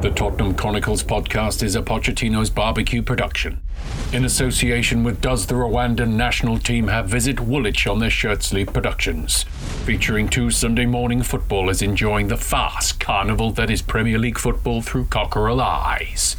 [0.00, 3.60] The Tottenham Chronicles podcast is a Pochettino's barbecue production.
[4.14, 8.72] In association with Does the Rwandan national team have Visit Woolwich on their shirt sleeve
[8.72, 9.42] productions,
[9.84, 15.04] featuring two Sunday morning footballers enjoying the fast carnival that is Premier League football through
[15.04, 16.34] cockerel eyes.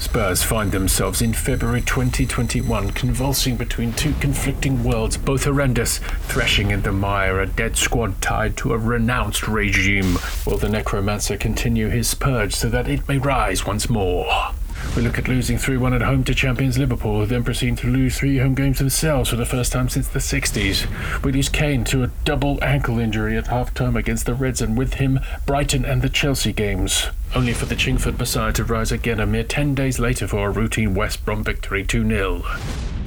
[0.00, 6.80] Spurs find themselves in February 2021 convulsing between two conflicting worlds, both horrendous, threshing in
[6.80, 10.18] the mire, a dead squad tied to a renounced regime.
[10.46, 14.52] Will the necromancer continue his purge so that it may rise once more?
[14.96, 17.86] We look at losing 3 1 at home to champions Liverpool, who then proceed to
[17.86, 21.22] lose three home games themselves for the first time since the 60s.
[21.22, 24.76] We lose Kane to a double ankle injury at half time against the Reds, and
[24.76, 27.06] with him, Brighton and the Chelsea games.
[27.34, 30.50] Only for the Chingford Messiah to rise again a mere 10 days later for a
[30.50, 32.42] routine West Brom victory 2 0.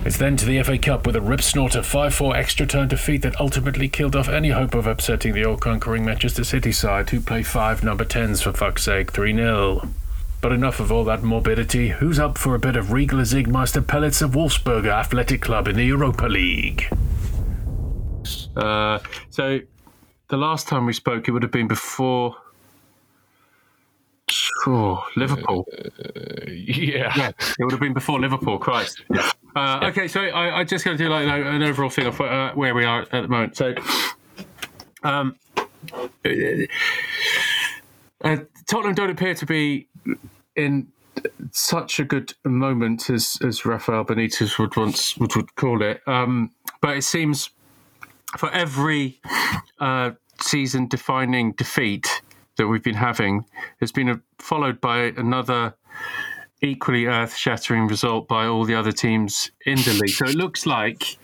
[0.06, 3.22] It's then to the FA Cup with a rip snorter 5 4 extra time defeat
[3.22, 7.20] that ultimately killed off any hope of upsetting the all conquering Manchester City side, who
[7.22, 9.90] play five number 10s for fuck's sake 3 0.
[10.44, 11.88] But enough of all that morbidity.
[11.88, 15.86] Who's up for a bit of Regal Zigmeister pellets of Wolfsberger Athletic Club in the
[15.86, 16.86] Europa League?
[18.54, 19.62] Uh, so
[20.28, 22.36] the last time we spoke, it would have been before
[24.68, 25.66] oh, Liverpool.
[25.80, 27.14] Uh, yeah.
[27.16, 28.58] yeah, it would have been before Liverpool.
[28.58, 29.02] Christ.
[29.56, 32.52] Uh, okay, so I, I just going to do like an overall thing of uh,
[32.54, 33.56] where we are at the moment.
[33.56, 33.76] So,
[35.04, 35.38] um,
[38.26, 39.88] uh, Tottenham don't appear to be
[40.56, 40.88] in
[41.52, 46.02] such a good moment as as Rafael Benitez would once would, would call it.
[46.08, 46.52] Um,
[46.82, 47.50] but it seems
[48.38, 49.22] for every
[49.80, 52.22] uh, season defining defeat
[52.58, 53.46] that we've been having
[53.80, 55.76] has been a, followed by another
[56.62, 60.16] equally earth shattering result by all the other teams in the league.
[60.16, 61.18] So it looks like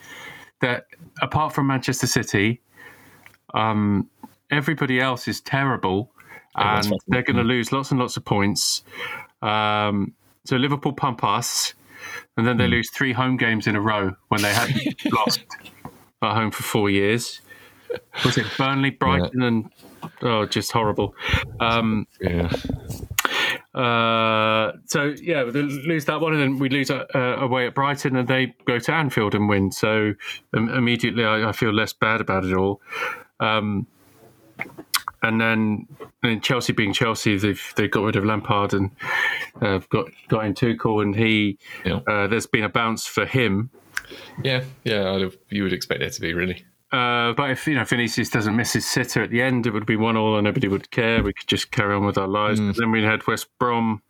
[0.61, 0.86] that
[1.21, 2.61] apart from Manchester City,
[3.53, 4.09] um,
[4.52, 6.11] everybody else is terrible
[6.59, 8.83] and they're going to lose lots and lots of points.
[9.41, 10.13] Um,
[10.45, 11.73] so Liverpool pump us,
[12.38, 12.71] and then they mm.
[12.71, 15.43] lose three home games in a row when they hadn't lost
[16.21, 17.42] at home for four years.
[18.23, 19.48] Was it Burnley, Brighton, yeah.
[19.48, 19.71] and
[20.21, 21.15] oh, just horrible.
[21.59, 22.52] Um, yeah.
[23.73, 28.15] Uh, so yeah, we lose that one, and then we lose uh, away at Brighton,
[28.15, 29.71] and they go to Anfield and win.
[29.71, 30.14] So
[30.53, 32.81] um, immediately, I, I, feel less bad about it all.
[33.39, 33.87] Um,
[35.21, 35.87] and then
[36.23, 38.91] and Chelsea being Chelsea, they've they got rid of Lampard and
[39.61, 41.99] uh, got got in Tuchel, and he yeah.
[42.07, 43.69] uh, there's been a bounce for him.
[44.43, 46.65] Yeah, yeah, have, you would expect there to be really.
[46.91, 49.85] Uh, but if you know Vinicius doesn't miss his sitter at the end, it would
[49.85, 51.21] be one all, and nobody would care.
[51.21, 52.59] We could just carry on with our lives.
[52.59, 52.75] Mm.
[52.75, 54.01] then we had West Brom,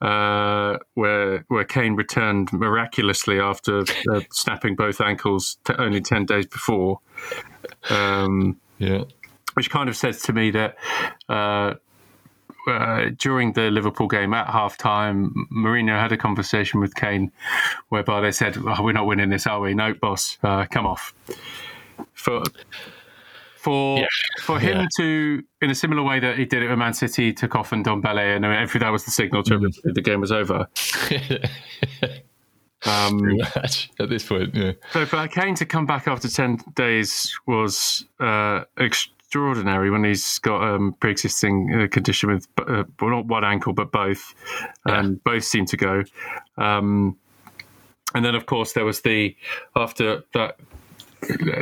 [0.00, 6.46] uh, where where Kane returned miraculously after uh, snapping both ankles t- only ten days
[6.46, 7.00] before.
[7.90, 9.04] Um, yeah,
[9.56, 10.76] which kind of says to me that
[11.30, 11.74] uh,
[12.68, 17.32] uh, during the Liverpool game at half time, Mourinho had a conversation with Kane
[17.88, 19.72] whereby they said, oh, We're not winning this, are we?
[19.72, 21.14] No, boss, uh, come off.
[22.12, 22.42] For
[23.56, 24.06] for yeah.
[24.42, 24.86] for him yeah.
[24.98, 28.36] to, in a similar way that he did it with Man City, took off Ndombele,
[28.36, 29.94] and every that was the signal to mm.
[29.94, 30.68] the game was over.
[32.84, 33.40] Um,
[33.98, 34.72] at this point, yeah.
[34.92, 40.38] So for Kane to come back after ten days was uh, ex- extraordinary when he's
[40.38, 44.34] got um, pre-existing uh, condition with uh, well, not one ankle but both,
[44.84, 45.18] and yeah.
[45.24, 46.04] both seem to go.
[46.56, 47.16] Um,
[48.14, 49.36] and then, of course, there was the
[49.74, 50.58] after that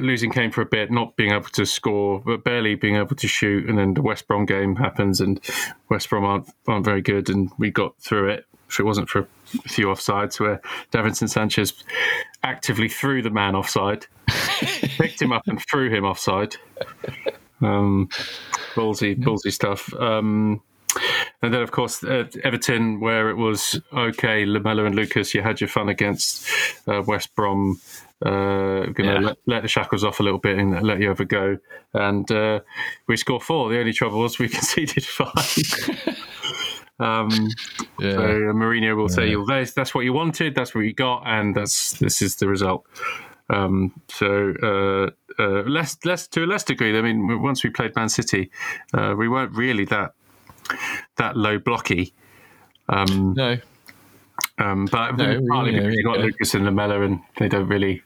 [0.03, 3.27] losing Kane for a bit, not being able to score, but barely being able to
[3.27, 5.41] shoot, and then the West Brom game happens, and
[5.89, 8.47] West Brom aren't, aren't very good, and we got through it.
[8.69, 9.21] If it wasn't for
[9.55, 10.61] a few offsides, where
[10.93, 11.73] Davinson Sanchez
[12.43, 14.07] actively threw the man offside,
[14.99, 16.57] picked him up and threw him offside.
[17.65, 18.09] Um,
[18.75, 19.93] ballsy, ballsy stuff.
[19.95, 20.63] Um,
[21.43, 25.61] and then, of course, uh, Everton, where it was okay, Lamela and Lucas, you had
[25.61, 26.49] your fun against
[26.89, 27.81] uh, West Brom.
[28.25, 29.19] Uh, going to yeah.
[29.19, 31.59] let, let, the shackles off a little bit and let you have a go.
[31.93, 32.61] And uh,
[33.07, 33.69] we score four.
[33.69, 35.35] The only trouble was we conceded five.
[36.99, 37.29] um,
[37.99, 38.13] yeah.
[38.13, 38.19] So
[38.55, 39.65] Mourinho will yeah.
[39.67, 40.55] say, "That's what you wanted.
[40.55, 42.87] That's what you got, and that's this is the result."
[43.51, 46.97] Um, so uh, uh, less, less to a less degree.
[46.97, 48.51] I mean, once we played Man City,
[48.93, 50.15] uh, we weren't really that
[51.17, 52.15] that low blocky.
[52.89, 53.59] Um, no.
[54.59, 56.25] Um, but no, partly know, because you've got yeah.
[56.25, 58.03] Lucas and Lamela, and they don't really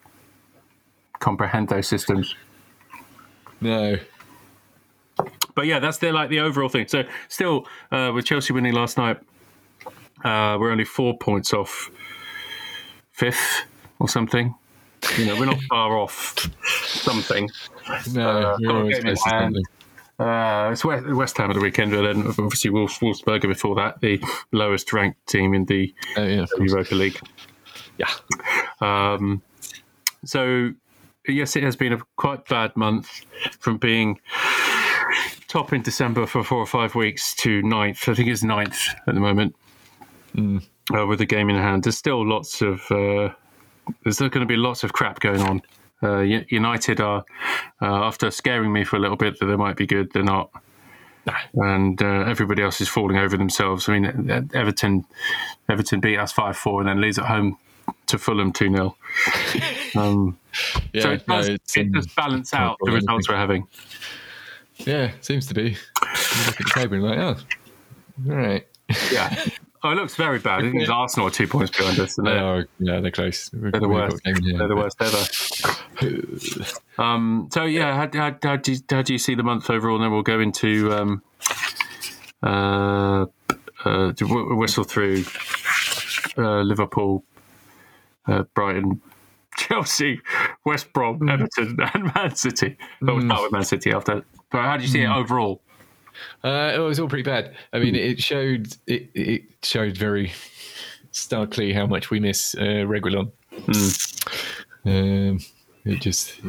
[1.21, 2.35] comprehend those systems.
[3.61, 3.97] No.
[5.55, 6.89] But yeah, that's the like the overall thing.
[6.89, 9.19] So still, uh, with Chelsea winning last night,
[10.25, 11.91] uh, we're only four points off
[13.11, 13.65] fifth
[13.99, 14.55] or something.
[15.17, 16.49] You know, we're not far off
[16.87, 17.49] something.
[18.13, 19.63] No, uh, something.
[20.19, 24.01] Uh, it's West, West Ham at the weekend, but then obviously Wolfs, Wolfsberger before that,
[24.01, 24.21] the
[24.53, 26.47] lowest ranked team in the Oh, yeah.
[26.59, 27.21] Europa League.
[27.99, 28.11] yeah.
[28.81, 29.43] Um,
[30.25, 30.73] so,
[31.29, 33.25] yes, it has been a quite bad month
[33.61, 34.19] from being
[35.47, 38.09] top in December for four or five weeks to ninth.
[38.09, 39.55] I think it's ninth at the moment
[40.37, 41.85] uh, with the game in hand.
[41.85, 43.29] There's still lots of uh,
[44.03, 45.63] there's still going to be lots of crap going on.
[46.03, 47.25] Uh, United are
[47.83, 50.51] uh, after scaring me for a little bit that they might be good, they're not.
[51.55, 53.89] And uh, everybody else is falling over themselves.
[53.89, 55.05] I mean, Everton,
[55.69, 57.59] Everton beat us five four, and then leads at home
[58.07, 58.97] to Fulham two 0
[59.97, 60.39] um,
[60.93, 63.67] Yeah, So it no, does, it's, it does balance out the results we're having.
[64.79, 65.63] Yeah, seems to be.
[65.71, 67.37] You look at the table and like, oh,
[68.31, 68.67] all right.
[69.13, 69.45] Yeah.
[69.83, 70.59] Oh, it looks very bad.
[70.59, 72.17] I think it's Arsenal are two points behind us.
[72.17, 73.49] They they're, yeah, they're close.
[73.53, 74.23] They're the worst.
[74.25, 75.25] got a game here, They're the worst ever.
[76.99, 79.95] Um, so yeah, how, how, how, do you, how do you see the month overall?
[79.95, 81.23] And then we'll go into um,
[82.43, 83.27] uh,
[83.85, 85.25] uh, whistle through
[86.37, 87.25] uh, Liverpool,
[88.27, 89.01] uh, Brighton,
[89.57, 90.21] Chelsea,
[90.65, 92.77] West Brom, Everton, and Man City.
[93.01, 94.25] But we'll start with Man City after.
[94.51, 95.63] But how do you see it overall?
[96.45, 97.55] Uh, it was all pretty bad.
[97.73, 100.33] I mean, it showed it, it showed very
[101.11, 103.33] starkly how much we miss uh, Reguilon.
[104.85, 105.41] Um,
[105.85, 106.41] it just,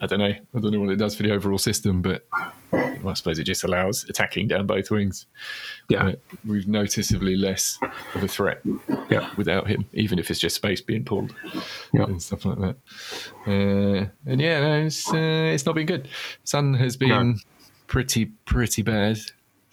[0.00, 2.26] I don't know, I don't know what it does for the overall system, but
[2.72, 5.26] well, I suppose it just allows attacking down both wings.
[5.88, 7.78] Yeah, But we've noticeably less
[8.14, 8.62] of a threat
[9.10, 11.34] yeah, without him, even if it's just space being pulled
[11.92, 12.04] yeah.
[12.04, 12.76] and stuff like that.
[13.46, 16.08] Uh, and yeah, no, it's uh, it's not been good.
[16.44, 17.34] Son has been No.
[17.94, 19.18] Pretty pretty bad.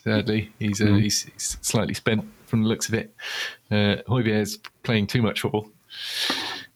[0.04, 1.02] Sadly, he's uh, Mm.
[1.02, 3.16] he's, he's slightly spent from the looks of it.
[3.72, 5.68] Uh, Højbjerg's playing too much football.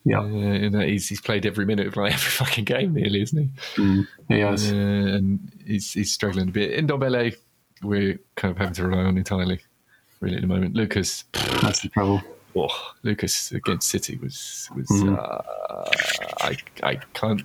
[0.05, 0.21] Yeah.
[0.21, 4.05] Uh, in he's he's played every minute of like every fucking game nearly, isn't he?
[4.27, 4.71] He has.
[4.71, 6.83] Uh, and he's he's struggling a bit.
[6.83, 7.35] Ndombele,
[7.83, 9.59] we're kind of having to rely on entirely,
[10.21, 10.73] really at the moment.
[10.75, 11.25] Lucas,
[11.61, 12.23] That's the trouble.
[12.55, 15.15] oh, Lucas against City was was Mm.
[15.15, 15.41] uh,
[16.41, 17.43] I I can't.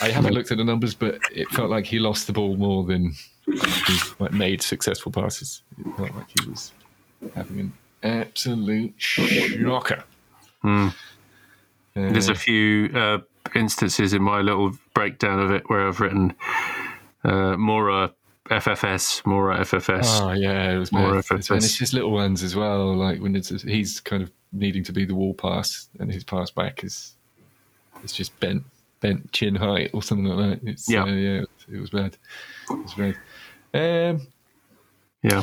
[0.00, 2.84] I haven't looked at the numbers, but it felt like he lost the ball more
[2.84, 3.12] than
[3.46, 5.62] he like, made successful passes.
[5.78, 6.72] It felt like he was
[7.34, 7.72] having an
[8.02, 10.04] absolute shocker.
[10.62, 10.88] Mm.
[10.90, 10.92] Uh,
[11.94, 13.18] There's a few uh,
[13.54, 16.34] instances in my little breakdown of it where I've written
[17.24, 18.12] uh, Moura
[18.50, 20.20] FFS, Moura FFS.
[20.20, 21.18] Oh yeah, it was More bad.
[21.18, 21.50] effortless.
[21.50, 22.94] and it's just little ones as well.
[22.94, 26.50] Like when it's he's kind of needing to be the wall pass, and his pass
[26.50, 27.14] back is
[28.04, 28.62] it's just bent
[29.32, 30.68] chin height or something like that.
[30.68, 31.02] It's, Yeah.
[31.04, 31.42] uh, yeah,
[31.72, 32.16] it was bad.
[32.70, 33.16] It was bad.
[33.74, 34.26] Um,
[35.22, 35.42] Yeah,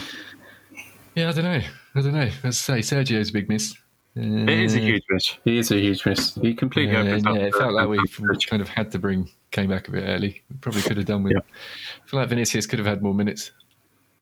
[1.16, 1.62] yeah, I don't know.
[1.96, 2.30] I don't know.
[2.44, 3.74] As I say, Sergio's a big miss.
[4.16, 5.38] Uh, it is a huge miss.
[5.44, 6.36] He is a huge miss.
[6.36, 7.06] He completely yeah, up.
[7.36, 8.00] yeah, it the- felt like we
[8.48, 10.42] kind of had to bring came back a bit early.
[10.50, 11.34] We probably could have done with.
[11.34, 11.40] Yeah.
[11.40, 13.52] I feel like Vinicius could have had more minutes.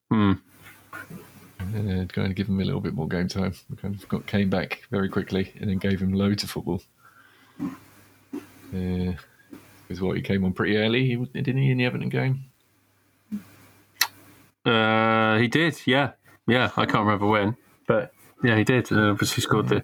[0.10, 0.34] Hmm.
[0.94, 3.54] Uh, kind of give him a little bit more game time.
[3.70, 6.82] We kind of got came back very quickly and then gave him loads of football.
[8.74, 9.14] Uh,
[9.92, 12.46] because what he came on pretty early, he didn't he in the Everton game?
[14.66, 15.82] Uh, he did.
[15.86, 16.12] Yeah,
[16.48, 16.70] yeah.
[16.78, 17.58] I can't remember when,
[17.88, 18.90] but yeah, he did.
[18.92, 19.84] And obviously scored the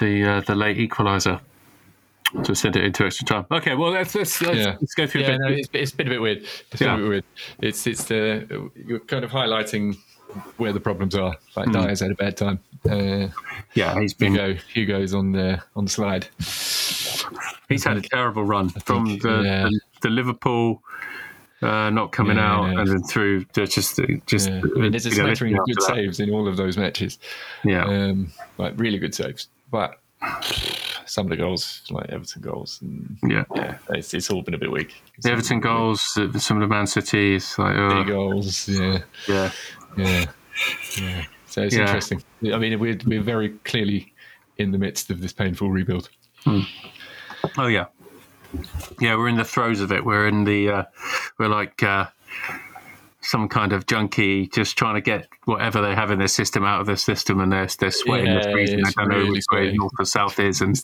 [0.00, 1.40] the uh, the late equaliser
[2.42, 3.46] to send it into extra time.
[3.48, 4.76] Okay, well let's let's, let's, Yeah.
[4.80, 5.40] let's go through Yeah, a bit.
[5.40, 6.38] no, it's, it's been a bit weird.
[6.38, 6.94] It's been Yeah.
[6.94, 7.24] a bit weird.
[7.60, 9.94] It's it's the you're kind of highlighting
[10.56, 11.36] where the problems are.
[11.56, 12.60] Like Dier's had a bad time.
[12.88, 13.28] Uh,
[13.74, 16.26] yeah, he's been Hugo Hugo's on the on the slide.
[17.68, 19.62] He's had a terrible run from think, the, yeah.
[19.64, 20.82] the, the Liverpool
[21.62, 22.80] uh, not coming Yeah, out yeah.
[22.80, 24.60] and then through the- just just Yeah.
[24.76, 27.18] I mean, there's a smattering of good saves in all of those matches.
[27.64, 29.98] Yeah, Um, like really good saves, but
[31.06, 33.44] some of the goals, like Everton goals, and yeah.
[33.54, 34.94] yeah, it's, it's all been a bit weak.
[35.22, 39.50] The Everton goals, uh, some of the Man City, like Big goals, yeah, yeah,
[39.96, 40.24] yeah,
[41.00, 41.24] yeah.
[41.46, 41.82] So it's Yeah.
[41.82, 42.22] interesting.
[42.52, 44.12] I mean, we're we're very clearly
[44.58, 46.08] in the midst of this painful rebuild.
[46.46, 47.86] oh yeah,
[49.00, 49.16] yeah.
[49.16, 50.04] We're in the throes of it.
[50.04, 50.82] We're in the uh,
[51.38, 52.06] we're like uh,
[53.26, 56.80] some kind of junkie just trying to get whatever they have in their system out
[56.80, 58.82] of their system, and they're they're sweating Yeah, the freezing.
[58.84, 60.80] They don't know really which way north or south is, and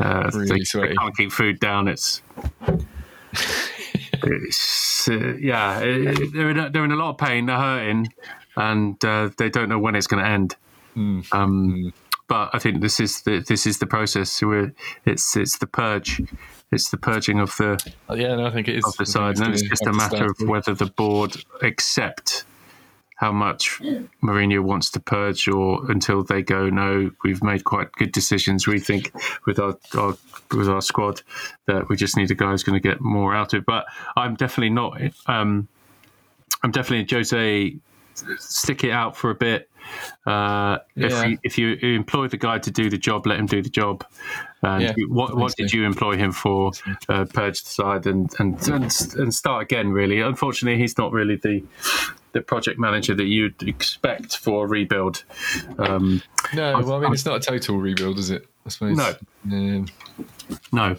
[0.00, 1.88] uh, Really they, they can't keep food down.
[1.88, 2.22] It's
[4.22, 7.46] it's uh, yeah, it- they're in a, they're in a lot of pain.
[7.46, 8.12] They're hurting,
[8.56, 10.56] and uh, they don't know when it's going to end.
[10.96, 11.32] Mm.
[11.34, 11.92] Um,
[12.26, 14.42] but I think this is the this is the process.
[14.42, 14.72] We're,
[15.04, 16.22] it's it's the purge.
[16.72, 17.78] It's the purging of the
[18.08, 18.84] Oh, yeah, no, I think it is.
[18.84, 22.44] of the side, and it's just a matter of whether the board accept
[23.16, 23.78] how much
[24.22, 28.66] Mourinho wants to purge, or until they go, no, we've made quite good decisions.
[28.66, 29.12] We think
[29.46, 30.16] with our, our
[30.50, 31.22] with our squad
[31.66, 33.66] that we just need a guy who's going to get more out of it.
[33.66, 35.00] But I'm definitely not.
[35.26, 35.68] Um,
[36.62, 37.76] I'm definitely Jose.
[38.38, 39.68] Stick it out for a bit.
[40.26, 41.34] Uh, Yeah.
[41.42, 43.68] if, you, if you employ the guy to do the job, let him do the
[43.68, 44.04] job.
[44.62, 46.72] And Yeah, what what did you employ him for?
[47.08, 48.84] Uh, purge the side and, and and
[49.16, 49.92] and start again.
[49.92, 51.62] Really, unfortunately, he's not really the
[52.32, 55.24] the project manager that you'd expect for a rebuild.
[55.78, 56.22] Um,
[56.54, 58.46] No, well, I mean, it's not a total rebuild, is it?
[58.66, 58.96] I suppose.
[58.96, 59.14] No.
[59.52, 59.86] Um,
[60.72, 60.96] no,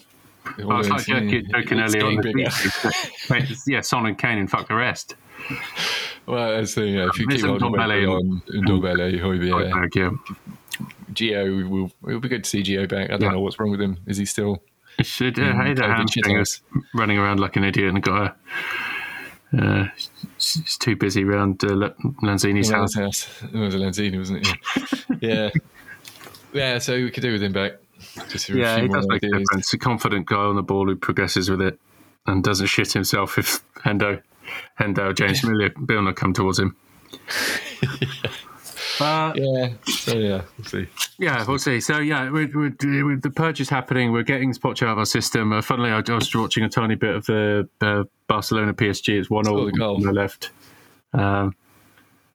[0.57, 4.75] I was like joking, joking earlier on the yeah, Son and Kane and fuck the
[4.75, 5.15] rest.
[6.27, 6.93] Well, that's the thing.
[6.95, 10.11] Yeah, if you keep on Ndombele on Ndombele, Højbjerg, Yeah.
[11.13, 13.05] Gio, will it'll be good to see Gio back.
[13.09, 13.31] I don't Yeah.
[13.31, 13.97] know what's wrong with him.
[14.07, 14.61] Is he still?
[14.97, 16.61] It should uh, hey, the hamstring is
[16.93, 18.35] running around like an idiot and got
[19.53, 19.57] a.
[19.57, 19.87] Uh,
[20.37, 21.91] it's too busy around uh,
[22.23, 22.95] Lanzini's house.
[22.95, 23.43] house.
[23.43, 24.57] It was a Lanzini, wasn't it?
[25.21, 25.29] Yeah.
[25.31, 25.49] yeah.
[26.53, 27.73] Yeah, so we could do with him back.
[28.29, 29.73] Just Yeah, he does make a difference.
[29.73, 31.79] A confident guy on the ball who progresses with it
[32.25, 34.21] and doesn't shit himself if Hendo,
[34.79, 36.75] Hendo, James Miller, Milner come towards him.
[38.99, 39.69] uh, Yeah.
[39.85, 40.87] So yeah, we'll see.
[41.17, 41.79] yeah, we'll see.
[41.79, 44.11] So yeah, with, with, with the purge is happening.
[44.11, 45.53] We're getting Poch out of our system.
[45.53, 49.19] Uh, funnily, I was watching a tiny bit of the uh, Barcelona PSG.
[49.19, 50.51] It's one Saw all on the left.
[51.13, 51.55] Um,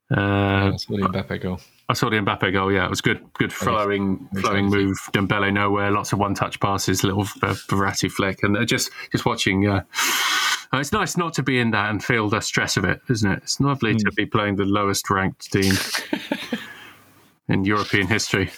[0.09, 1.59] uh, That's what the Mbappe goal.
[1.87, 2.71] I saw the Mbappe goal.
[2.71, 3.21] Yeah, it was good.
[3.33, 4.97] Good flowing, flowing move.
[5.13, 5.91] Dembele nowhere.
[5.91, 7.03] Lots of one-touch passes.
[7.03, 9.67] Little uh, Verratti flick, and uh, just just watching.
[9.67, 9.83] Uh,
[10.73, 13.29] uh, it's nice not to be in that and feel the stress of it, isn't
[13.29, 13.39] it?
[13.43, 15.73] It's lovely to be playing the lowest ranked team
[17.49, 18.49] in European history.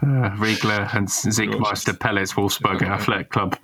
[0.00, 3.58] Uh, Riegler and Ziegmeister, Pellets, Wolfsburg, Athletic Club.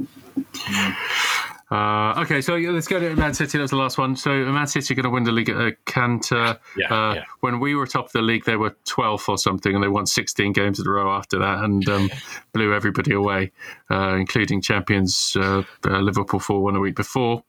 [1.75, 3.59] Uh, okay, so yeah, let's go to Man City.
[3.59, 4.15] That was the last one.
[4.15, 6.61] So Man City are going to win the league at uh, Cantor.
[6.77, 7.25] Yeah, uh, yeah.
[7.41, 10.07] When we were top of the league, they were 12th or something, and they won
[10.07, 12.11] 16 games in a row after that and um,
[12.53, 13.51] blew everybody away,
[13.91, 17.43] uh, including champions uh, uh, Liverpool 4 1 a week before,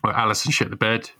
[0.00, 1.10] where Alisson shit the bed.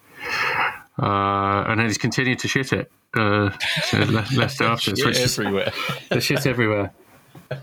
[0.98, 2.90] Uh, and then he's continued to shit it.
[3.14, 3.50] Uh,
[3.84, 4.92] so le- Leicester after.
[4.92, 5.72] Is- everywhere.
[6.08, 6.94] there's shit everywhere.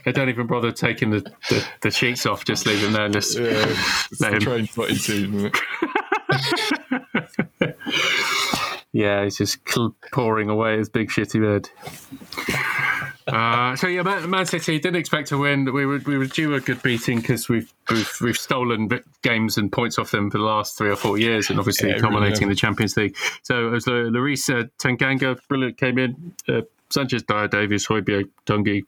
[0.06, 3.14] They don't even bother taking the, the, the sheets off, just leave them there and
[3.14, 3.52] just Yeah,
[4.12, 5.52] it's Let him- train spotting team.
[8.94, 11.70] Yeah, he's just cl- pouring away his big shitty bed.
[13.26, 15.64] Uh, so yeah, Man, Man City didn't expect to win.
[15.74, 18.90] We were we were due a good beating because we've we've we've stolen
[19.22, 21.96] games and points off them for the last three or four years, and obviously Yeah,
[21.96, 22.42] we culminating have.
[22.44, 23.16] in the Champions League.
[23.44, 26.34] So as Lloris uh, Tanganga, brilliant, came in.
[26.50, 28.82] Uh, Sanchez, Dier, Davies, Højbjerg, Tanguy,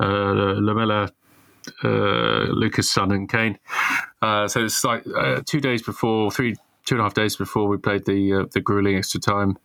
[0.00, 1.10] Lamela,
[1.84, 1.88] uh,
[2.48, 3.58] Lucas, Son, and Kane.
[4.22, 7.68] Uh, so it's like uh, two days before, three, two and a half days before
[7.68, 9.58] we played the uh, the grueling extra time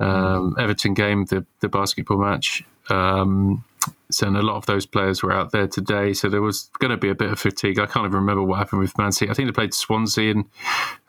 [0.00, 2.64] um, Everton game, the the basketball match.
[2.88, 3.64] Um,
[4.10, 6.90] so and a lot of those players were out there today, so there was going
[6.90, 7.78] to be a bit of fatigue.
[7.78, 9.30] I can't even remember what happened with Man City.
[9.30, 10.44] I think they played Swansea, and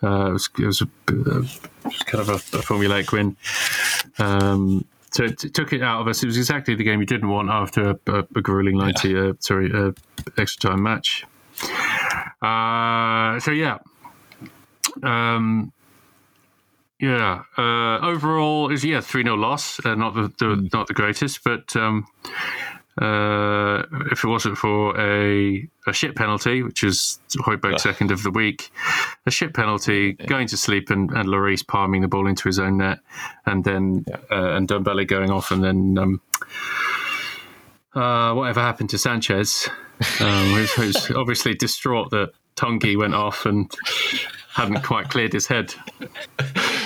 [0.02, 1.44] uh, it was, it was a, uh,
[2.06, 3.38] kind of a, a formulaic win.
[4.18, 4.86] Um,
[5.18, 6.22] so it took it out of us.
[6.22, 9.34] It was exactly the game you didn't want after a, a, a grueling ninety, uh,
[9.40, 9.92] sorry, uh,
[10.38, 11.26] extra time match.
[12.40, 13.80] Uh, so yeah,
[15.02, 15.72] um,
[17.00, 17.42] yeah.
[17.58, 19.84] Uh, overall, is yeah three 0 loss.
[19.84, 22.06] Uh, not the, the not the greatest, but um,
[22.98, 28.32] uh, if it wasn't for a a shit penalty, which is Højbjerg's second of the
[28.32, 28.72] week,
[29.26, 32.78] a shit penalty, going to sleep, and and Lloris palming the ball into his own
[32.78, 33.00] net,
[33.46, 35.98] and then uh, and Ndombele going off, and then.
[35.98, 36.22] Um,
[37.96, 39.68] uh, whatever happened to Sanchez,
[40.20, 43.72] um, who's, who's obviously distraught that Tanguy went off and
[44.50, 45.74] hadn't quite cleared his head.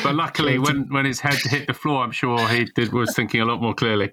[0.03, 3.41] But luckily, when, when his head hit the floor, I'm sure he did was thinking
[3.41, 4.12] a lot more clearly.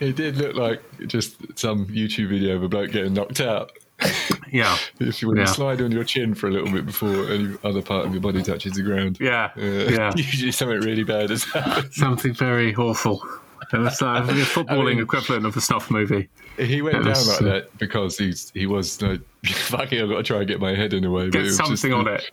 [0.00, 3.72] It did look like just some YouTube video of a bloke getting knocked out.
[4.52, 5.44] Yeah, If you want Yeah.
[5.44, 8.20] to slide on your chin for a little bit before any other part of your
[8.20, 9.18] body touches the ground.
[9.20, 10.12] yeah, Uh, yeah.
[10.16, 11.92] Usually something really bad has happened.
[11.94, 13.22] Something very awful.
[13.72, 16.28] It was like the footballing I mean- equivalent of a snuff movie.
[16.58, 20.02] He went It down was, like uh, that because he's he was like, fucking.
[20.02, 21.30] I've got to try and get my head in a way.
[21.30, 22.30] Get it was just something on the, it.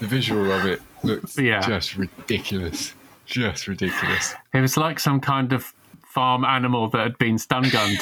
[0.00, 1.60] The visual of it looks Yeah.
[1.60, 2.94] just ridiculous.
[3.26, 4.34] Just ridiculous.
[4.54, 5.74] It was like some kind of
[6.12, 7.98] farm animal that had been stun gunned,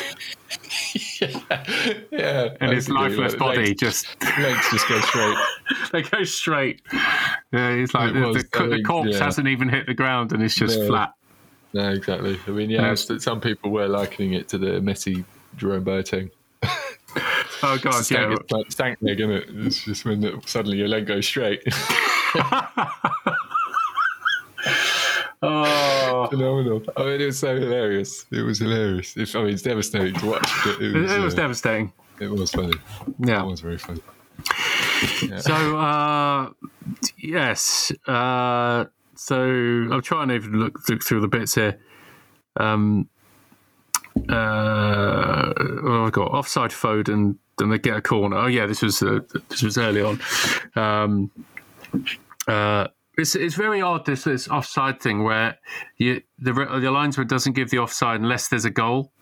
[1.20, 1.40] Yeah,
[2.10, 4.06] yeah, and his lifeless body legs, just
[4.38, 5.36] legs just go straight.
[5.92, 6.82] they go straight.
[7.52, 9.24] Yeah, it's like It the, was, the, the corpse yeah.
[9.24, 10.86] hasn't even hit the ground, and it's just No.
[10.88, 11.12] flat.
[11.72, 12.36] No, exactly.
[12.48, 13.18] I mean, yeah, Yeah.
[13.18, 15.24] some people were likening it to the Messi
[15.56, 16.30] Jerome Boateng.
[17.62, 18.36] Oh god, Stank, yeah.
[18.40, 19.44] it's like stank leg, isn't it?
[19.66, 21.62] It's just when suddenly your leg goes straight.
[25.42, 26.82] oh, Phenomenal.
[26.97, 28.26] I mean, it was so hilarious.
[28.30, 29.16] It was hilarious.
[29.16, 31.92] If, I mean, it's devastating to watch, but it it, was, it was uh, devastating.
[32.20, 32.75] it was funny.
[33.18, 33.42] Yeah.
[33.42, 34.00] It was very funny.
[35.38, 36.50] So, uh,
[37.18, 37.92] yes.
[38.06, 41.78] Uh, so I'm trying to even look, look through the bits here.
[42.56, 43.09] Um,
[44.28, 48.37] uh, well, I've got offside Foden, and then they get a corner.
[48.37, 50.20] Oh yeah, this was uh, this was early on.
[50.75, 51.30] Um,
[52.49, 52.88] uh,
[53.20, 55.58] it's it's very odd this this offside thing where
[55.98, 59.12] you the the linesman doesn't give the offside unless there's a goal.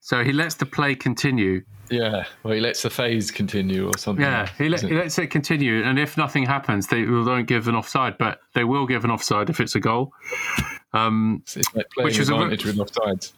[0.00, 1.62] So he lets the play continue.
[1.88, 2.24] Yeah.
[2.42, 4.24] Well, he lets the phase continue or something.
[4.24, 7.68] Yeah, he, let, he lets it continue, and if nothing happens, they will don't give
[7.68, 10.12] an offside, but they will give an offside if it's a goal.
[10.92, 13.32] Um, It's like playing Which a- advantage with offsides.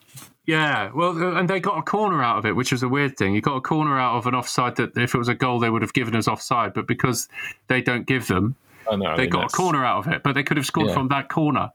[0.46, 3.16] yeah, well, uh, and they got a corner out of it, which was a weird
[3.18, 3.34] thing.
[3.34, 5.68] You got a corner out of an offside that if it was a goal, they
[5.70, 7.28] would have given us offside, but because
[7.68, 8.54] they don't give them,
[8.90, 9.06] I know.
[9.06, 10.94] I they mean, got a corner out of it, but they could have scored Yeah.
[10.94, 11.70] from that corner,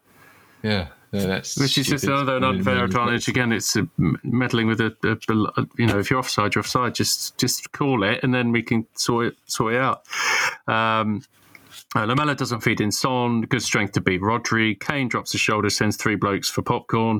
[0.63, 0.87] Yeah.
[1.11, 3.27] No, that's which is just another mean, unfair advantage.
[3.27, 3.81] Again, it's uh,
[4.21, 6.93] meddling with a, a, a- you know, if you're offside, you're offside.
[6.93, 10.03] Just just call it, and then we can sort it sort it out.
[10.67, 11.23] Um,
[11.95, 13.41] uh, Lamela doesn't feed in Son.
[13.41, 14.79] Good strength to beat Rodri.
[14.79, 17.19] Kane drops the shoulder, sends three blokes for popcorn.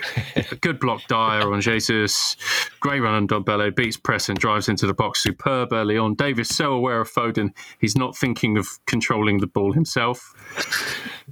[0.60, 2.36] good block Dier on Jesus.
[2.78, 3.74] Great run on Dombele.
[3.74, 5.20] Beats press and drives into the box.
[5.22, 6.14] Superb early on.
[6.14, 10.32] Davies so aware of Foden, he's not thinking of controlling the ball himself.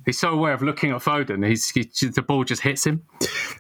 [0.05, 3.03] He's so aware of looking at Foden, he's, he, the ball just hits him.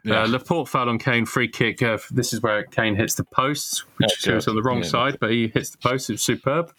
[0.04, 0.22] Yeah.
[0.22, 1.80] Uh, Laporte foul on Kane, free kick.
[1.80, 4.88] Uh, this is where Kane hits the post, which goes on the wrong Yeah.
[4.88, 6.10] side, but he hits the post.
[6.10, 6.72] It's superb.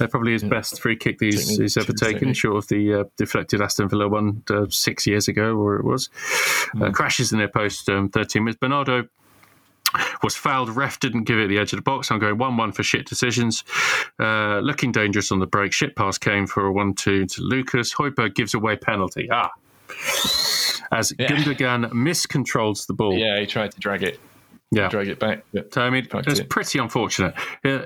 [0.00, 1.26] Uh, probably his best free kick that
[1.58, 5.56] he's, ever taken, short of the uh, deflected Aston Villa one uh, six years ago,
[5.56, 6.08] or it was.
[6.80, 8.58] Uh, crashes in their post um, 13 minutes.
[8.60, 9.08] Bernardo
[10.22, 10.70] was fouled.
[10.70, 12.10] Ref didn't give it the edge of the box.
[12.10, 13.64] I'm going 1 1 for shit decisions.
[14.18, 15.72] Uh, looking dangerous on the break.
[15.72, 17.94] Shit pass came for a 1 2 to Lucas.
[17.94, 19.28] Højbjerg gives away penalty.
[19.30, 19.50] Ah.
[20.90, 21.28] As Yeah.
[21.28, 23.14] Gundogan miscontrols the ball.
[23.14, 24.20] Yeah, he tried to drag it,
[24.70, 24.88] Yeah.
[24.88, 25.44] drag it back.
[25.54, 26.50] But So I mean, it's it.
[26.50, 27.34] pretty unfortunate.
[27.64, 27.80] Uh, uh,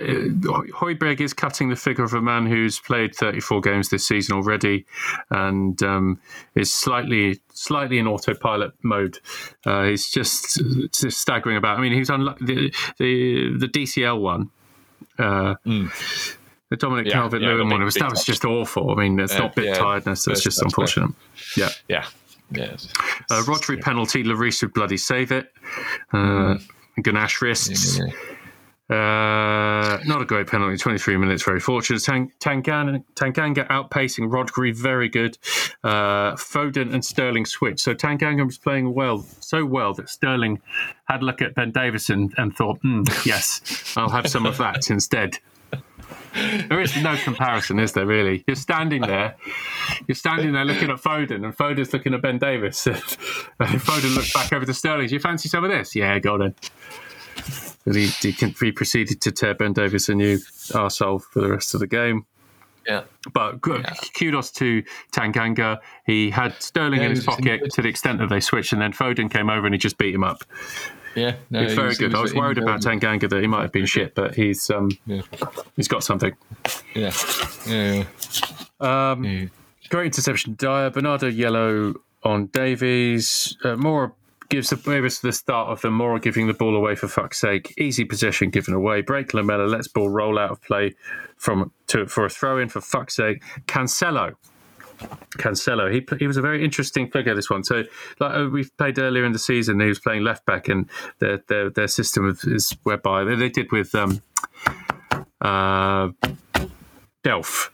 [0.75, 4.85] Højbjerg is cutting the figure of a man who's played 34 games this season already,
[5.31, 6.19] and um,
[6.57, 9.19] is slightly, slightly in autopilot mode.
[9.65, 10.61] Uh, he's just,
[10.93, 11.79] just staggering about.
[11.79, 12.45] I mean, he's was unlucky.
[12.47, 14.51] The, the the DCL one.
[15.19, 17.07] Uh, The Dominic.
[17.07, 18.91] Yeah, Calvert Lewin one was that was just awful.
[18.91, 20.27] I mean, it's not bit yeah, tiredness.
[20.27, 21.11] It's just unfortunate.
[21.57, 21.69] Yeah.
[21.87, 22.07] yeah,
[22.51, 22.63] yeah.
[22.65, 22.89] it's-
[23.31, 24.25] Uh, Rodri penalty.
[24.25, 25.53] Lloris would bloody save it.
[26.15, 26.57] Uh,
[27.01, 27.99] Ganache wrists.
[27.99, 28.37] yeah, yeah.
[28.93, 30.77] Uh, not a great penalty.
[30.77, 32.03] 23 minutes, very fortunate.
[32.03, 35.39] Tang, Tanganga, Tanganga outpacing Rodri, very good.
[35.83, 37.81] Uh, Foden and Sterling switch.
[37.81, 40.61] So Tanganga was playing well, so well that Sterling
[41.05, 44.91] had a look at Ben Davison and thought, hmm, yes, I'll have some of that
[44.91, 45.39] instead.
[46.69, 48.45] There is no comparison, is there, really?
[48.47, 49.37] You're standing there,
[50.07, 52.87] you're standing there looking at Foden, and Foden's looking at Ben Davies.
[52.87, 55.09] and Foden looks back over to Sterling.
[55.09, 55.95] Do you fancy some of this?
[55.95, 56.55] Yeah, go on then.
[57.87, 60.37] And he, he, can- he proceeded to tear Ben Davies a new
[60.71, 62.27] arsehole for the rest of the game.
[62.87, 63.03] yeah.
[63.33, 63.87] But good,
[64.19, 65.79] kudos to Tanganga.
[66.07, 68.93] He had Sterling Yeah, in his pocket to the extent that they switched, and then
[68.93, 70.45] Foden came over and he just beat him up.
[71.15, 72.15] Yeah, no, He's very he good.
[72.15, 72.81] I was worried about.
[72.81, 75.23] Tanganga that he might have been shit, but he's um, Yeah,
[75.77, 76.35] he's got something.
[76.95, 77.13] yeah,
[77.67, 78.05] yeah.
[78.81, 79.47] Um, yeah.
[79.91, 80.91] Great interception, Dier.
[80.91, 83.57] Bernardo yellow on Davies.
[83.63, 84.13] Uh, Moura
[84.49, 87.75] gives the Davies the start of the Moura giving the ball away for fuck's sake.
[87.79, 89.03] Easy possession given away.
[89.03, 90.95] Break Lamela lets ball roll out of play
[91.37, 93.43] from to for a throw in for fuck's sake.
[93.67, 94.35] Cancelo.
[95.39, 97.35] Cancelo, he he was a very interesting figure.
[97.35, 97.85] This one, so
[98.21, 100.89] like uh, we've played earlier in the season, he was playing left back, and
[101.19, 104.23] their their, their system is whereby they, they did with um,
[105.41, 106.09] uh,
[107.25, 107.71] Delph.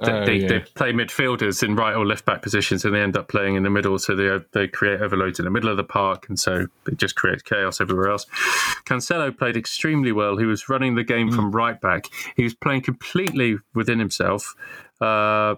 [0.00, 0.48] They, Oh, they, yeah.
[0.48, 3.64] they play midfielders in right or left back positions and they end up playing in
[3.64, 3.98] the middle.
[3.98, 7.16] So they they create overloads in the middle of the park and so it just
[7.16, 8.24] creates chaos everywhere else.
[8.86, 10.36] Cancelo played extremely well.
[10.36, 12.06] He was running the game from right back.
[12.36, 14.54] He was playing completely within himself.
[15.00, 15.56] Uh,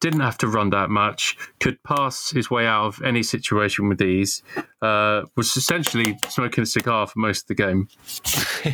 [0.00, 4.00] didn't have to run that much could pass his way out of any situation with
[4.00, 4.42] ease
[4.82, 7.88] uh, was essentially smoking a cigar for most of the game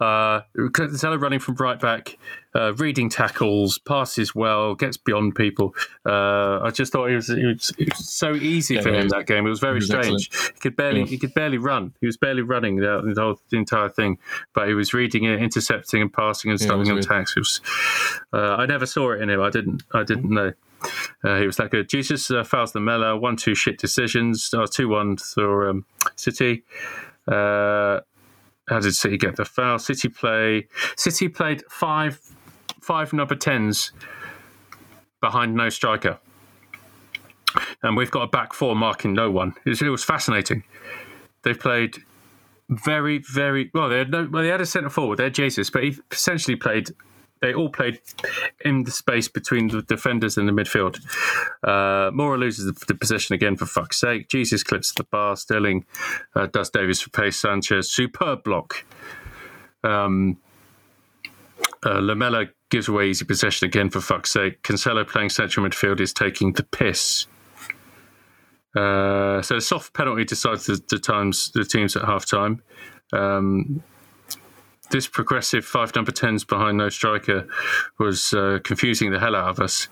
[0.00, 2.18] uh, Cancelo running from right back,
[2.54, 5.74] uh, reading tackles, passes well, gets beyond people.
[6.04, 9.02] Uh, I just thought it was, it was, it was so easy for Yeah, him
[9.04, 9.46] he- that game.
[9.46, 10.28] It was very was strange.
[10.54, 11.06] He could barely Yeah.
[11.06, 11.94] he could barely run.
[12.00, 14.18] He was barely running the, the, whole, the entire thing,
[14.54, 17.36] but he was reading it, intercepting and passing and stopping on attacks.
[17.36, 17.60] It was,
[18.32, 19.40] uh, I never saw it in him.
[19.40, 19.82] I didn't.
[19.94, 20.41] I didn't know.
[21.24, 21.88] Uh, he was that good.
[21.88, 23.16] Jesus uh, fouls the Mella.
[23.16, 24.52] One two shit decisions.
[24.52, 25.84] Uh, two one for um,
[26.16, 26.64] City.
[27.26, 28.00] Uh,
[28.68, 29.78] how did City get the foul?
[29.78, 30.68] City play.
[30.96, 32.20] City played five
[32.80, 33.92] five number tens
[35.20, 36.18] behind no striker.
[37.82, 39.54] And we've got a back four marking no one.
[39.64, 40.64] It was, it was fascinating.
[41.42, 41.96] They've played
[42.68, 43.88] very, very well.
[43.88, 45.18] They had no, well, they had a centre forward.
[45.18, 46.90] They're Jesus, but he essentially played.
[47.42, 48.00] They all played
[48.64, 51.00] in the space between the defenders and the midfield.
[51.64, 54.28] Uh, Moura loses the, the possession again for fuck's sake.
[54.28, 55.36] Jesus clips the bar.
[55.36, 55.84] Sterling
[56.36, 57.36] uh, does Davies for pace.
[57.36, 58.84] Sanchez superb block.
[59.82, 60.38] Um,
[61.84, 64.62] uh, Lamela gives away easy possession again for fuck's sake.
[64.62, 67.26] Cancelo playing central midfield is taking the piss.
[68.76, 72.62] Uh, so a soft penalty decides the, the times the teams at half time.
[73.12, 73.82] Um,
[74.92, 77.48] this progressive five number tens behind no striker
[77.98, 79.88] was uh, confusing the hell out of us.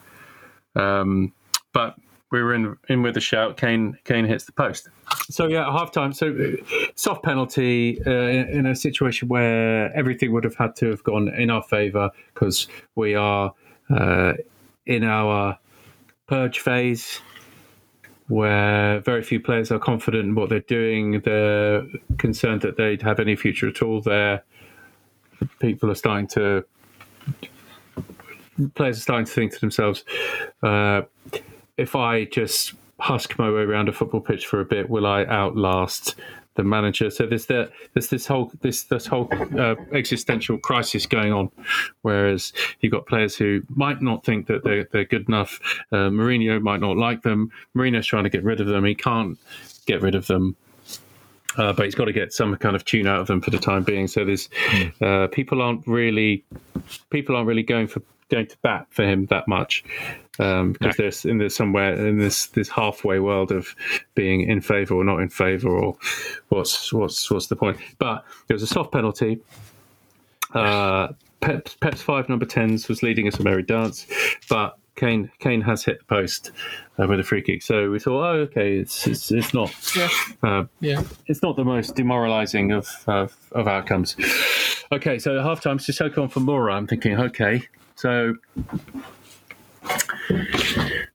[0.77, 1.33] Um,
[1.73, 1.97] but
[2.31, 3.57] we were in in with a shout.
[3.57, 4.89] Kane Kane hits the post.
[5.31, 6.13] So yeah, half time.
[6.13, 11.03] So uh, soft penalty uh, in, a situation where everything would have had to have
[11.03, 13.53] gone in our favour because we are
[13.91, 14.35] uh,
[14.87, 15.59] in our
[16.29, 17.21] purge phase
[18.29, 21.21] where very few players are confident in what they're doing.
[21.21, 21.85] They're
[22.19, 24.45] concerned that they'd have any future at all there.
[25.59, 26.65] People are starting to,
[28.75, 30.05] players are starting to think to themselves,
[30.63, 31.03] uh,
[31.77, 35.25] if I just husk my way around a football pitch for a bit, will I
[35.25, 36.17] outlast
[36.61, 37.11] the manager.
[37.11, 41.51] So there's the, there's this whole this this whole uh, existential crisis going on.
[42.03, 45.61] Whereas you've got players who might not think that they're they're good enough.
[45.93, 47.51] Uh, Mourinho might not like them.
[47.77, 48.85] Mourinho's trying to get rid of them.
[48.85, 49.39] He can't
[49.87, 50.57] get rid of them.
[51.57, 53.59] Uh, but he's got to get some kind of tune out of them for the
[53.59, 54.07] time being.
[54.07, 55.05] So there's hmm.
[55.05, 56.45] uh, people aren't really
[57.11, 59.85] people aren't really going for going to bat for him that much
[60.39, 61.03] um, because no.
[61.03, 63.75] there's in there's somewhere in this this halfway world of
[64.15, 65.97] being in favour or not in favour or
[66.49, 67.79] what's what's what's the point.
[67.99, 69.41] But it was a soft penalty.
[70.55, 71.09] Uh,
[71.41, 74.07] Pep's, Pep's five number tens was leading us a merry dance,
[74.49, 76.51] but Kane Kane has hit the post
[76.99, 77.63] uh, with a free kick.
[77.63, 80.09] So we thought, oh, okay, it's it's, it's not yeah.
[80.43, 81.03] Uh, yeah.
[81.27, 84.17] it's not the most demoralising of, of, of outcomes.
[84.93, 86.75] Okay, so at half time, Sissoko on for Moura.
[86.75, 87.63] I'm thinking, okay,
[88.01, 88.35] so,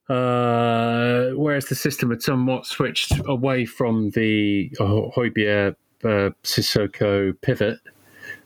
[0.07, 7.79] uh, whereas the system had somewhat switched away from the uh, Højbjerg uh, Sissoko pivot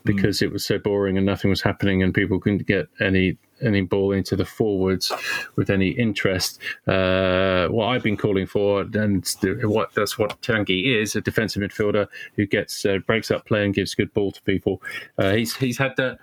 [0.05, 0.43] because mm.
[0.43, 4.11] it was so boring and nothing was happening and people couldn't get any any ball
[4.11, 5.11] into the forwards
[5.55, 6.59] with any interest.
[6.87, 9.25] Uh, what I've been calling for, and
[9.63, 13.73] what that's what Tanguy is, a defensive midfielder who gets uh, breaks up play and
[13.73, 14.81] gives good ball to people.
[15.17, 16.19] Uh, he's he's had that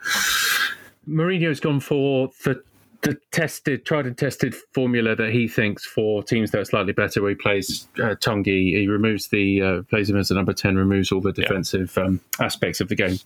[1.08, 2.62] Mourinho's gone for the
[3.02, 7.22] the tested, tried and tested formula that he thinks for teams that are slightly better,
[7.22, 10.76] where he plays uh, Tanguy, he removes the uh, plays him as a number ten,
[10.76, 12.04] removes all the defensive yeah.
[12.04, 13.18] um, aspects of the game.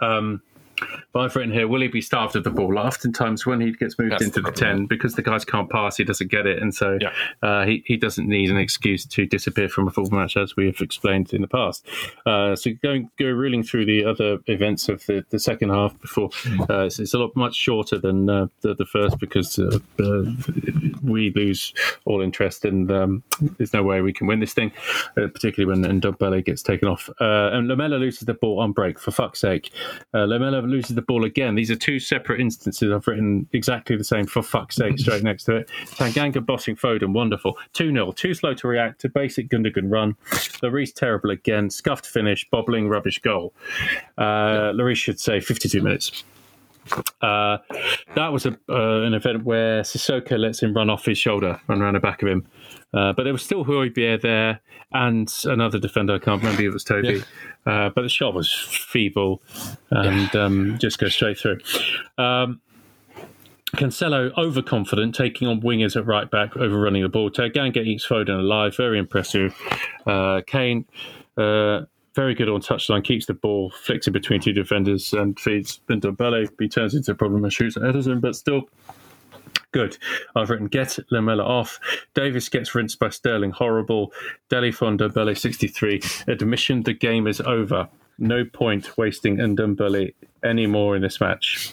[0.00, 0.42] Um,
[1.12, 2.78] but I've written here, will he be starved of the ball?
[2.78, 5.96] Oftentimes, when he gets moved That's into the, the 10, because the guys can't pass,
[5.96, 6.60] he doesn't get it.
[6.60, 7.12] And so yeah.
[7.42, 10.66] uh, he, he doesn't need an excuse to disappear from a football match, as we
[10.66, 11.86] have explained in the past.
[12.26, 16.30] Uh, so going go reeling through the other events of the, the second half before,
[16.70, 20.24] uh, it's, it's, a lot much shorter than uh, the, the, first because uh, uh,
[21.02, 23.22] we lose all interest and um,
[23.58, 24.72] there's no way we can win this thing,
[25.14, 27.10] particularly when Ndombele gets taken off.
[27.20, 29.70] and Lamela loses the ball on break, for fuck's sake.
[30.14, 31.54] Lamela loses the ball again.
[31.54, 32.92] These are two separate instances.
[32.92, 35.70] I've written exactly the same for fuck's sake straight next to it.
[35.86, 37.56] Tanganga bossing Foden, wonderful.
[37.74, 40.14] 2 0, too slow to react to basic Gundogan run.
[40.62, 43.52] Lloris terrible again, scuffed finish, bobbling, rubbish goal.
[44.18, 46.24] Uh, Lloris should say 52 minutes.
[47.20, 47.58] Uh,
[48.14, 51.80] that was a, uh, an event where Sissoko lets him run off his shoulder, run
[51.80, 52.46] around the back of him.
[52.94, 54.60] Uh, but there was still Højbjerg there
[54.92, 56.14] and another defender.
[56.14, 57.22] I can't remember if it was Toby.
[57.66, 57.86] Yeah.
[57.86, 59.40] Uh, but the shot was feeble
[59.90, 60.44] and yeah.
[60.44, 61.58] um, just goes straight through.
[62.18, 62.60] Um,
[63.76, 67.30] Cancelo overconfident, taking on wingers at right back, overrunning the ball.
[67.30, 69.56] Tanganga eats Foden alive, very impressive.
[70.06, 70.84] Uh, Kane,
[71.38, 71.82] uh,
[72.14, 76.50] very good on touchline, keeps the ball, flicks it between two defenders and feeds Ndombele.
[76.58, 78.68] He turns into a problem and shoots at Ederson, but still
[79.72, 79.96] Good.
[80.36, 81.80] I've written get Lamela off.
[82.14, 83.52] Davies gets rinsed by Sterling.
[83.52, 84.12] Horrible.
[84.50, 86.02] Dele Ndombele 63.
[86.28, 87.88] Admission the game is over.
[88.18, 91.72] No point wasting Ndombele anymore in this match.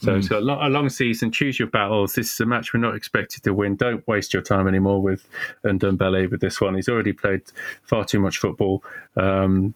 [0.00, 0.18] So mm.
[0.18, 1.32] it's got a long season.
[1.32, 2.14] Choose your battles.
[2.14, 3.76] This is a match we're not expected to win.
[3.76, 5.26] Don't waste your time anymore with
[5.64, 6.74] Ndombele with this one.
[6.74, 7.42] He's already played
[7.82, 8.84] far too much football.
[9.16, 9.74] Um,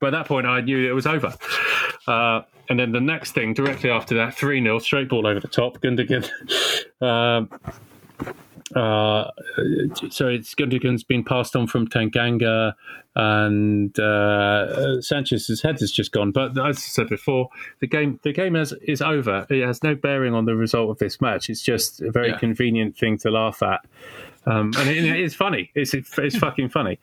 [0.00, 1.34] by that point, I knew it was over.
[2.06, 5.48] Uh, and then the next thing, directly after that, 3 0, straight ball over the
[5.48, 5.78] top.
[5.80, 6.28] Gundogan
[7.00, 7.48] um,
[8.74, 9.30] uh,
[10.10, 12.74] so it's Gundogan's been passed on from Tanganga,
[13.14, 16.32] and uh, Sanchez's head has just gone.
[16.32, 17.48] But as I said before,
[17.80, 19.46] the game the game has, is over.
[19.48, 21.48] It has no bearing on the result of this match.
[21.48, 22.38] It's just a very Yeah.
[22.38, 23.84] convenient thing to laugh at,
[24.46, 25.70] um, and it, it is funny.
[25.74, 26.98] It's it's fucking funny.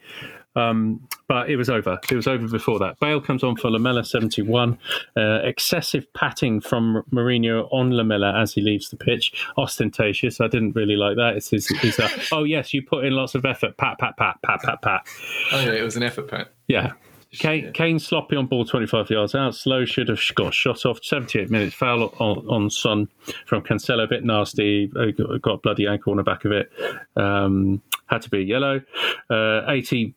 [0.56, 2.00] Um, but it was over.
[2.12, 3.00] It was over before that.
[3.00, 4.78] Bale comes on for Lamela 71.
[5.18, 9.34] Uh, excessive patting from Mourinho on Lamela as he leaves the pitch.
[9.58, 10.42] Ostentatious.
[10.42, 11.36] I didn't really like that.
[11.38, 13.78] It's his, his uh, oh, yes, you put in lots of effort.
[13.78, 15.08] Pat, pat, pat, pat, pat, pat.
[15.52, 16.52] Oh yeah, it was an effort, Pat.
[16.68, 16.94] Yeah.
[17.32, 19.56] Kane, Kane sloppy on ball 25 yards out.
[19.56, 21.00] Slow should have got shot off.
[21.04, 23.08] 78 minutes foul on, on Son
[23.48, 24.04] from Cancelo.
[24.04, 24.92] A bit nasty.
[24.96, 26.72] Uh, Got got a bloody ankle on the back of it.
[27.16, 28.82] Um, had to be yellow.
[29.30, 30.14] Uh, 80.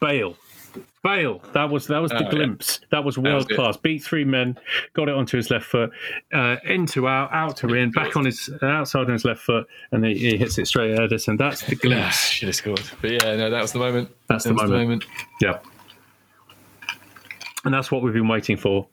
[0.00, 0.36] Bale.
[1.02, 1.42] Bale.
[1.52, 2.30] That was that was the Oh, yeah.
[2.30, 2.80] glimpse.
[2.90, 3.56] That was world good.
[3.56, 3.76] class.
[3.76, 4.56] Beat three men.
[4.94, 5.90] Got it onto his left foot.
[6.32, 7.90] Uh, into out, out to in.
[7.90, 11.10] Back on his outside on his left foot, and he, he hits it straight at
[11.10, 11.38] Ederson.
[11.38, 12.16] That's the glimpse.
[12.28, 12.82] Should have scored.
[13.00, 14.10] But yeah, no, that was the moment.
[14.28, 15.04] That's That the was moment.
[15.40, 15.58] Yeah.
[17.64, 18.86] And that's what we've been waiting for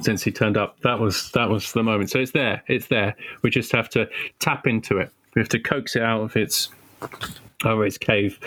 [0.00, 0.80] since he turned up.
[0.80, 2.10] That was that was the moment.
[2.10, 2.62] So it's there.
[2.68, 3.14] It's there.
[3.42, 5.10] We just have to tap into it.
[5.34, 6.68] We have to coax it out of its
[7.64, 8.38] oh its cave.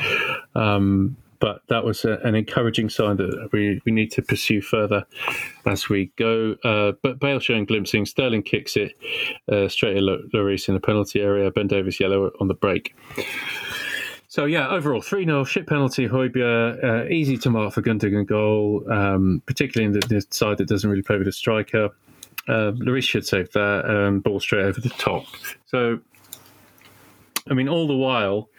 [0.56, 5.06] Um, but that was a, an encouraging sign that we, we need to pursue further
[5.66, 6.56] as we go.
[6.64, 8.06] Uh, but Bale showing glimpsing.
[8.06, 8.94] Sterling kicks it
[9.52, 11.52] uh, straight at Lo- Lloris in the penalty area.
[11.52, 12.96] Ben Davies yellow on the break.
[14.28, 16.08] So yeah, overall three 0 shit penalty.
[16.08, 20.70] Højbjerg uh, easy to mark for Gundogan goal, um, particularly in the, the side that
[20.70, 21.90] doesn't really play with a striker.
[22.48, 25.26] Uh, Lloris should save that um, ball straight over the top.
[25.66, 26.00] So,
[27.50, 28.50] I mean, all the while,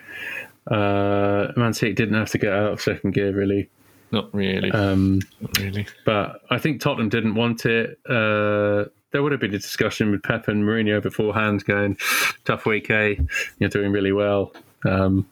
[0.68, 3.68] uh, Man City didn't have to get out of second gear really.
[4.12, 4.70] Not really.
[4.70, 5.86] Um, Not really.
[6.04, 7.98] but I think Tottenham didn't want it.
[8.06, 11.96] Uh, there would have been a discussion with Pep and Mourinho beforehand, going,
[12.44, 13.14] "Tough week, eh?
[13.58, 14.52] You're doing really well."
[14.84, 15.26] Um,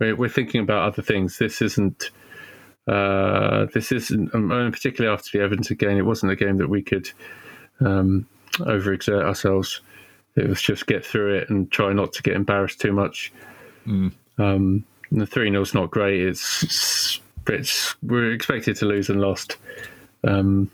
[0.00, 1.38] we're, we're thinking about other things.
[1.38, 2.10] This isn't.
[2.88, 6.68] Uh, this isn't, um, and particularly after the Everton game, it wasn't a game that
[6.70, 7.10] we could
[7.80, 9.82] um, overexert ourselves.
[10.36, 13.30] It was just get through it and try not to get embarrassed too much.
[14.38, 16.20] Um, the three 0 is not great.
[16.20, 19.56] It's it's we're expected to lose and lost.
[20.24, 20.70] Um,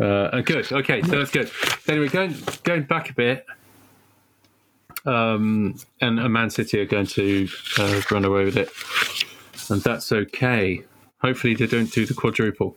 [0.00, 0.70] uh, good.
[0.72, 1.50] Okay, so that's good.
[1.86, 3.46] Anyway, going going back a bit,
[5.04, 8.70] um, and, and Man City are going to uh, run away with it,
[9.70, 10.82] and that's okay.
[11.18, 12.76] Hopefully, they don't do the quadruple.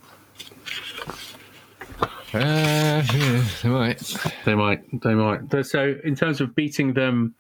[2.37, 3.99] Uh, yeah, they might.
[4.45, 5.01] They might.
[5.01, 5.65] They might.
[5.65, 7.35] So, in terms of beating them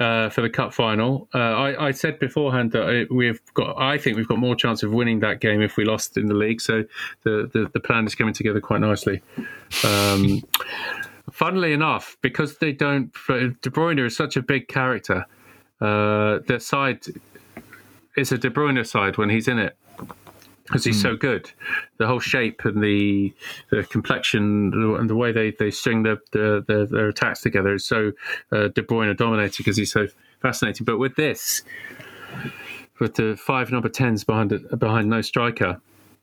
[0.00, 3.80] uh, for the cup final, uh, I, I said beforehand that we've got.
[3.80, 6.34] I think we've got more chance of winning that game if we lost in the
[6.34, 6.60] league.
[6.60, 6.84] So,
[7.22, 9.22] the the, the plan is coming together quite nicely.
[9.84, 10.42] Um,
[11.30, 13.12] funnily enough, because they don't.
[13.28, 15.26] De Bruyne is such a big character.
[15.80, 17.06] Uh, their side
[18.16, 19.76] is a De Bruyne side when he's in it
[20.70, 21.50] because he's so good.
[21.98, 23.34] The whole shape and the
[23.70, 27.84] the complexion and the way they, they string their, their, their, their attacks together is
[27.84, 28.12] so
[28.52, 30.06] uh, De Bruyne dominated because he's so
[30.40, 30.84] fascinating.
[30.84, 31.62] But with this,
[33.00, 35.80] with the five number tens behind it, behind no striker,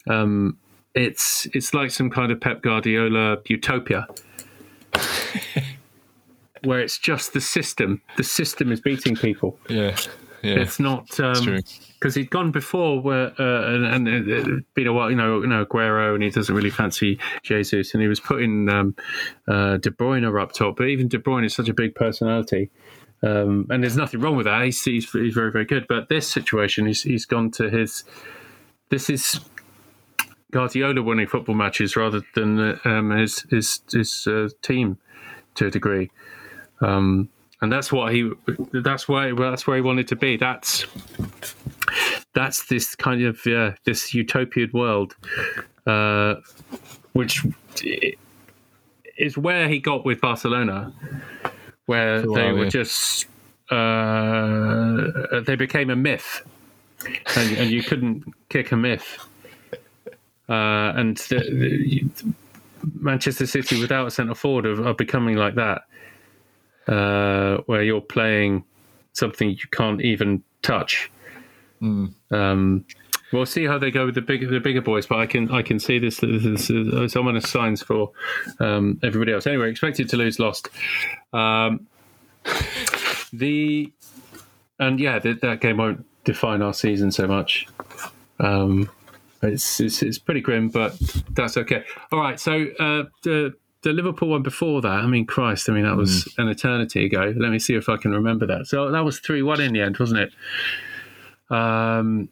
[0.07, 0.57] um,
[0.95, 4.07] it's it's like some kind of Pep Guardiola utopia.
[6.63, 8.01] Where it's just the system.
[8.15, 9.59] The system is beating people.
[9.69, 9.95] Yeah.
[10.47, 10.59] Yeah.
[10.61, 11.25] It's not true.
[11.25, 11.63] um
[11.99, 15.41] because he'd gone before where uh, and, and it, it'd been a while, you know,
[15.41, 18.95] you know Aguero, and he doesn't really fancy Jesus, and he was putting um,
[19.47, 22.69] uh, De Bruyne up top, but even De Bruyne is such a big personality.
[23.23, 24.63] Um, and there's nothing wrong with that.
[24.63, 25.87] He's, he's, he's very, very good.
[25.87, 28.03] But this situation, he's, he's gone to his.
[28.89, 29.39] This is
[30.51, 34.97] Guardiola winning football matches rather than uh, um, his his his uh, team
[35.55, 36.11] to a degree.
[36.79, 37.29] Um,
[37.61, 38.31] and that's what he
[38.71, 40.37] that's why that's where he wanted to be.
[40.37, 40.85] That's
[42.33, 45.15] that's this kind of yeah this utopian world
[45.85, 46.35] uh,
[47.13, 47.43] which
[49.17, 50.93] is where he got with barcelona
[51.87, 53.25] where a they were just
[53.69, 56.41] uh, they became a myth.
[57.35, 59.17] And, and you couldn't kick a myth.
[60.49, 62.33] Uh, and the, the,
[62.99, 65.81] Manchester City without a centre forward are, are becoming like that
[66.87, 68.63] uh, where you're playing
[69.13, 71.11] something you can't even touch.
[71.81, 72.85] Um,
[73.31, 75.61] we'll see how they go with the bigger the bigger boys, but I can I
[75.61, 76.17] can see this.
[76.17, 78.11] This is uh, ominous signs for
[78.59, 79.47] um, everybody else.
[79.47, 80.69] Anyway, expected to lose, lost.
[81.33, 81.87] Um,
[83.33, 83.91] the
[84.79, 87.67] and yeah, that that game won't define our season so much.
[88.39, 88.89] Um,
[89.41, 90.97] it's, it's it's pretty grim, but
[91.31, 91.83] that's okay.
[92.11, 95.83] All right, so uh, the the Liverpool one before that, I mean, Christ, I mean,
[95.83, 96.41] that was Hmm.
[96.41, 97.33] an eternity ago.
[97.37, 98.67] Let me see if I can remember that.
[98.67, 100.33] So that was 3 1 in the end, wasn't it?
[101.55, 102.29] Um,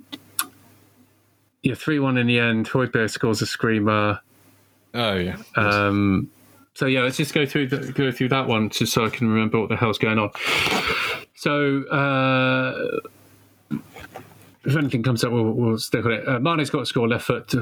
[1.62, 2.68] yeah, 3 1 in the end.
[2.70, 4.20] Højbjerg scores a screamer.
[4.94, 5.38] Oh yeah.
[5.56, 6.30] Um,
[6.74, 9.28] so yeah, let's just go through the, go through that one just so I can
[9.30, 10.30] remember what the hell's going on.
[11.36, 13.00] So uh,
[14.66, 16.28] if anything comes up, we'll, we'll stick on it.
[16.28, 17.62] Uh, Mane's got to score left foot uh,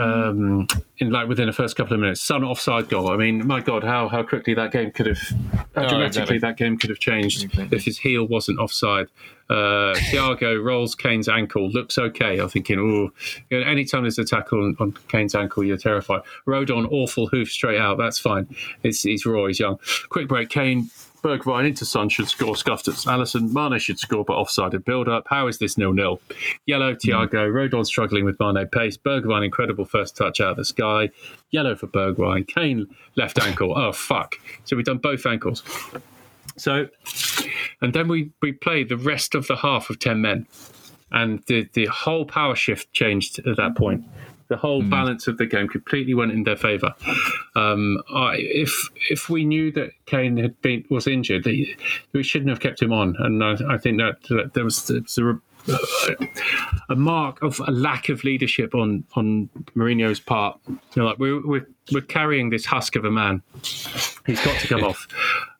[0.00, 0.66] um,
[0.98, 2.20] in like within the first couple of minutes.
[2.20, 3.10] Son offside goal.
[3.10, 5.18] I mean, my God, how how quickly that game could have,
[5.74, 6.38] how Oh, dramatically exactly.
[6.38, 7.76] that game could have changed Exactly.
[7.76, 9.06] if his heel wasn't offside.
[9.48, 12.38] Uh, Thiago rolls Kane's ankle, looks okay.
[12.40, 13.10] I'm thinking, oh,
[13.48, 16.22] you know, anytime there's a tackle on, on Kane's ankle, you're terrified.
[16.48, 17.96] Rodon, awful hoof straight out.
[17.96, 18.48] That's fine.
[18.82, 19.78] It's, he's raw, he's young.
[20.08, 20.48] Quick break.
[20.48, 20.90] Kane,
[21.22, 23.52] Bergwijn into Son should score, scuffed at Alisson.
[23.52, 25.26] Mane should score, but offside offsided build up.
[25.28, 26.20] How is this nil nil?
[26.66, 26.98] Yellow, hmm.
[26.98, 27.50] Thiago.
[27.52, 28.96] Rodon struggling with Mane pace.
[28.96, 31.10] Bergwijn, incredible first touch out of the sky.
[31.50, 32.46] Yellow for Bergwijn.
[32.46, 33.76] Kane, left ankle.
[33.76, 34.36] Oh, fuck.
[34.64, 35.62] So we've done both ankles.
[36.56, 36.88] So,
[37.82, 40.46] and then we, we played the rest of the half of 10 men.
[41.12, 44.04] And the, the whole power shift changed at that point.
[44.48, 46.94] The whole balance of the game completely went in their favour.
[47.54, 51.66] Um, I, if if we knew that Kane had been was injured, that
[52.12, 53.16] we shouldn't have kept him on.
[53.18, 55.40] And I, I think that, that there was, there was a,
[56.90, 60.58] a mark of a lack of leadership on on Mourinho's part.
[60.68, 63.42] You know, like we're, we're we're carrying this husk of a man.
[63.62, 65.06] He's got to come off.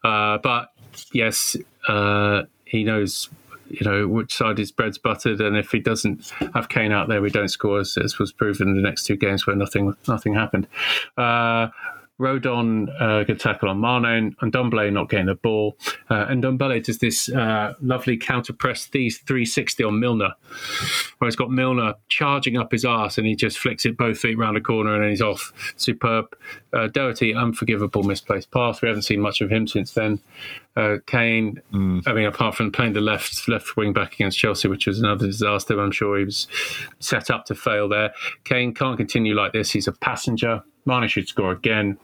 [0.04, 0.72] Uh, but
[1.12, 1.56] yes,
[1.88, 3.28] uh, he knows.
[3.68, 7.20] You know which side his bread's buttered, and if he doesn't have Kane out there,
[7.20, 10.34] we don't score, as, as was proven in the next two games where nothing nothing
[10.34, 10.66] happened.
[11.16, 11.68] Uh,
[12.18, 15.76] Rodon uh, good tackle on Mane and Ndombele not getting the ball.
[16.08, 20.32] Uh, and Ndombele does this uh, lovely counter press these 360 on Milner,
[21.18, 24.38] where he's got Milner charging up his arse and he just flicks it both feet
[24.38, 25.52] round the corner and then he's off.
[25.76, 26.34] Superb.
[26.72, 28.80] Uh, Doherty, unforgivable misplaced pass.
[28.80, 30.20] We haven't seen much of him since then.
[30.76, 34.86] Uh, Kane, I mean, apart from playing the left left wing back against Chelsea, which
[34.86, 36.46] was another disaster, I'm sure he was
[37.00, 38.12] set up to fail there.
[38.44, 39.70] Kane can't continue like this.
[39.70, 40.62] He's a passenger.
[40.84, 41.98] Mane should score again.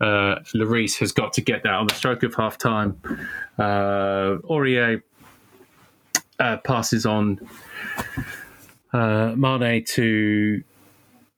[0.00, 3.00] Uh, Lloris has got to get that on the stroke of half time.
[3.58, 5.02] Uh, Aurier
[6.38, 7.40] uh, passes on
[8.92, 10.62] uh, Mane to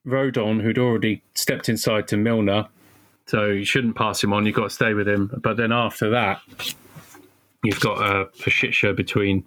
[0.07, 2.69] Rodon, who'd already stepped inside to Milner.
[3.33, 4.45] So you shouldn't pass him on.
[4.45, 5.31] You've got to stay with him.
[5.43, 6.43] But then after that,
[7.65, 9.43] you've got a, a shit show between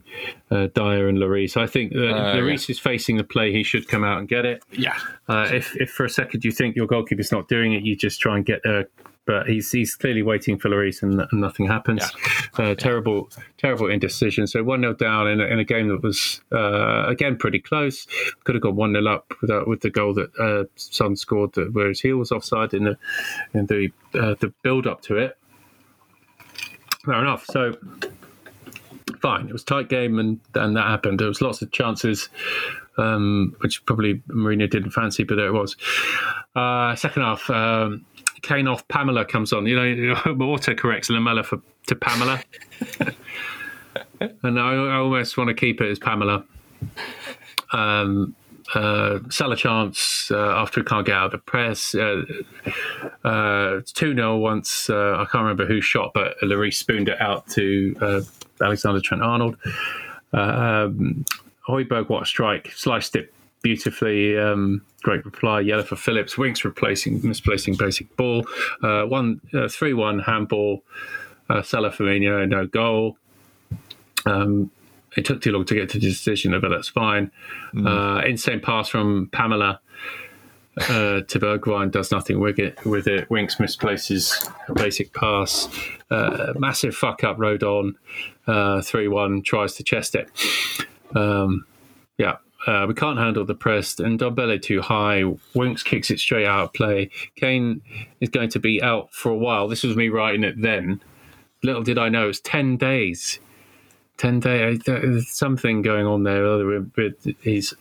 [0.50, 1.56] uh, Dier and Lloris.
[1.56, 3.52] I think uh, Lloris is facing the play.
[3.52, 4.64] He should come out and get it.
[4.72, 4.98] Yeah.
[5.30, 8.20] Uh, if, if for a second you think your goalkeeper's not doing it, you just
[8.20, 8.88] try and get there.
[9.26, 12.04] But he's he's clearly waiting for Lloris and, and nothing happens.
[12.58, 14.48] Uh, terrible, terrible indecision.
[14.48, 18.08] So 1 0 down in a, in a game that was, uh, again, pretty close.
[18.44, 21.54] Could have gone 1 0 up with, uh, with the goal that uh, Son scored,
[21.54, 22.98] that, where his heel was offside in the,
[23.54, 25.38] in the, uh, the build up to it.
[27.04, 27.46] Fair enough.
[27.46, 27.74] So
[29.22, 29.48] fine.
[29.48, 31.20] It was a tight game, and and that happened.
[31.20, 32.30] There was lots of chances,
[32.98, 35.76] um, which probably Mourinho didn't fancy, but there it was.
[36.56, 38.06] Uh, second half, um,
[38.42, 38.88] Kane off.
[38.88, 39.66] Pamela comes on.
[39.66, 42.42] You know, auto corrects Lamela for to Pamela,
[44.44, 46.46] and I, I almost want to keep it as Pamela.
[47.72, 48.36] Um,
[48.74, 51.94] uh, sell a chance uh, after we can't get out of the press.
[51.94, 52.24] Uh,
[53.24, 54.90] uh, 2 0 once.
[54.90, 58.22] Uh, I can't remember who shot, but Lloris spooned it out to uh,
[58.62, 59.58] Alexander Trent Arnold.
[60.34, 61.26] Um,
[61.68, 62.72] Højbjerg, what a strike.
[62.76, 63.34] Sliced it
[63.66, 64.38] beautifully.
[64.38, 65.60] Um, great reply.
[65.62, 66.38] Yellow for Phillips.
[66.38, 68.46] Winks replacing, misplacing basic ball.
[68.84, 70.84] Uh, one, uh, 3 1 handball.
[71.50, 73.18] Uh, Salah Firmino, no goal.
[74.28, 74.70] Um,
[75.18, 77.32] it took too long to get to the decision, but that's fine.
[77.76, 79.80] Uh, insane pass from Pamela
[80.78, 82.84] uh, to Bergwijn does nothing with it.
[82.86, 85.70] With it, Winks misplaces a basic pass.
[86.12, 87.38] Uh, massive fuck up.
[87.38, 87.94] Rodon
[88.84, 90.30] three one tries to chest it.
[91.16, 91.66] Um,
[92.18, 92.38] yeah.
[92.68, 95.24] Uh, we can't handle the press, and Ndombele too high.
[95.54, 97.12] Winks kicks it straight out of play.
[97.36, 97.82] Kane
[98.22, 99.68] is going to be out for a while.
[99.68, 101.00] This was me writing it then.
[101.62, 103.40] Little did I know, it's 10 days
[104.18, 104.80] 10 days.
[104.86, 106.84] There's something going on there.
[107.42, 107.74] He's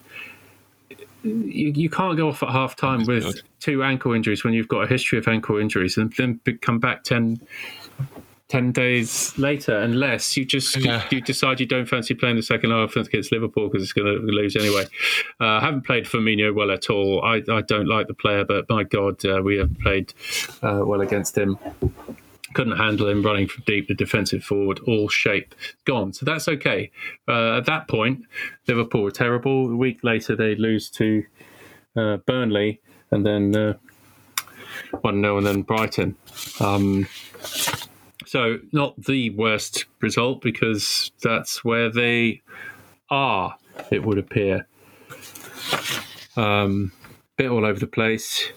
[1.23, 4.83] you, you can't go off at half time with two ankle injuries when you've got
[4.83, 7.41] a history of ankle injuries and then come back 10,
[8.49, 11.03] 10 days later unless you just Yeah.
[11.11, 14.21] you decide you don't fancy playing the second half against Liverpool because it's going to
[14.27, 14.85] lose anyway.
[15.41, 17.23] Uh, I haven't played Firmino well at all.
[17.25, 20.13] I, I don't like the player, but my God, uh, we have played
[20.63, 21.59] uh, well against him
[22.55, 26.13] couldn't handle him running from deep, the defensive forward, all shape gone.
[26.13, 26.91] So that's okay.
[27.29, 28.27] Uh, at that point,
[28.69, 29.71] Liverpool were terrible.
[29.73, 31.25] A week later, they lose to
[31.97, 32.81] uh, Burnley,
[33.11, 33.75] and then uh,
[35.01, 36.17] one 0 and then Brighton.
[36.61, 37.09] Um,
[38.35, 42.43] so not the worst result because that's where they
[43.09, 43.57] are.
[43.93, 44.67] It would appear.
[46.37, 46.91] Um,
[47.37, 48.51] bit all over the place.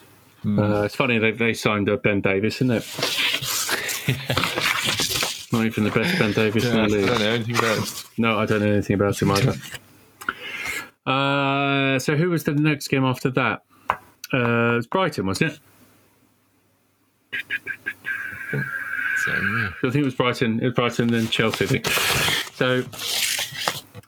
[0.44, 2.84] Uh, it's funny they they signed up Ben Davies, isn't it?
[5.54, 7.06] Not even the best Ben Davies in the I league.
[7.06, 8.04] don't know anything about it.
[8.18, 9.54] No, I don't know anything about him either.
[11.06, 13.64] Uh, so who was the next game after that?
[14.34, 15.60] Uh, it was Brighton, wasn't it?
[19.28, 19.70] So, yeah.
[19.84, 20.60] I think it was Brighton.
[20.62, 21.66] It was Brighton, then Chelsea.
[21.66, 21.88] I think.
[22.54, 22.82] So,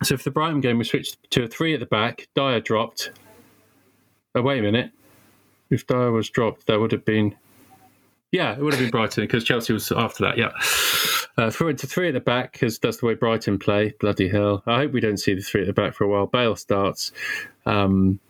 [0.02, 2.30] so for the Brighton game, we switched to a three at the back.
[2.36, 3.12] Dier dropped.
[4.34, 4.92] Oh wait a minute.
[5.70, 7.36] If Dier was dropped, that would have been.
[8.32, 10.38] Yeah, it would have been Brighton because Chelsea was after that.
[10.38, 10.52] Yeah,
[11.38, 13.94] uh, threw it to three at the back because that's the way Brighton play.
[14.00, 14.64] Bloody hell!
[14.66, 16.28] I hope we don't see the three at the back for a while.
[16.28, 17.12] Bale starts.
[17.66, 18.22] Um,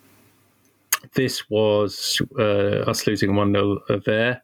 [1.14, 4.42] this was uh, us losing one 0 there.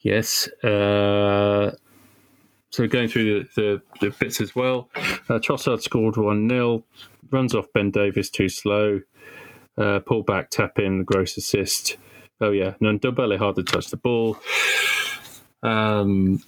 [0.00, 0.48] Yes.
[0.62, 1.72] Uh,
[2.70, 6.84] so going through the, the, the bits as well, uh, Trossard scored 1 0,
[7.30, 9.00] runs off Ben Davies too slow,
[9.76, 11.96] uh, pull back, tap in, gross assist.
[12.40, 14.38] Oh, yeah, no, Ndombele hard to the ball.
[15.62, 16.42] Um,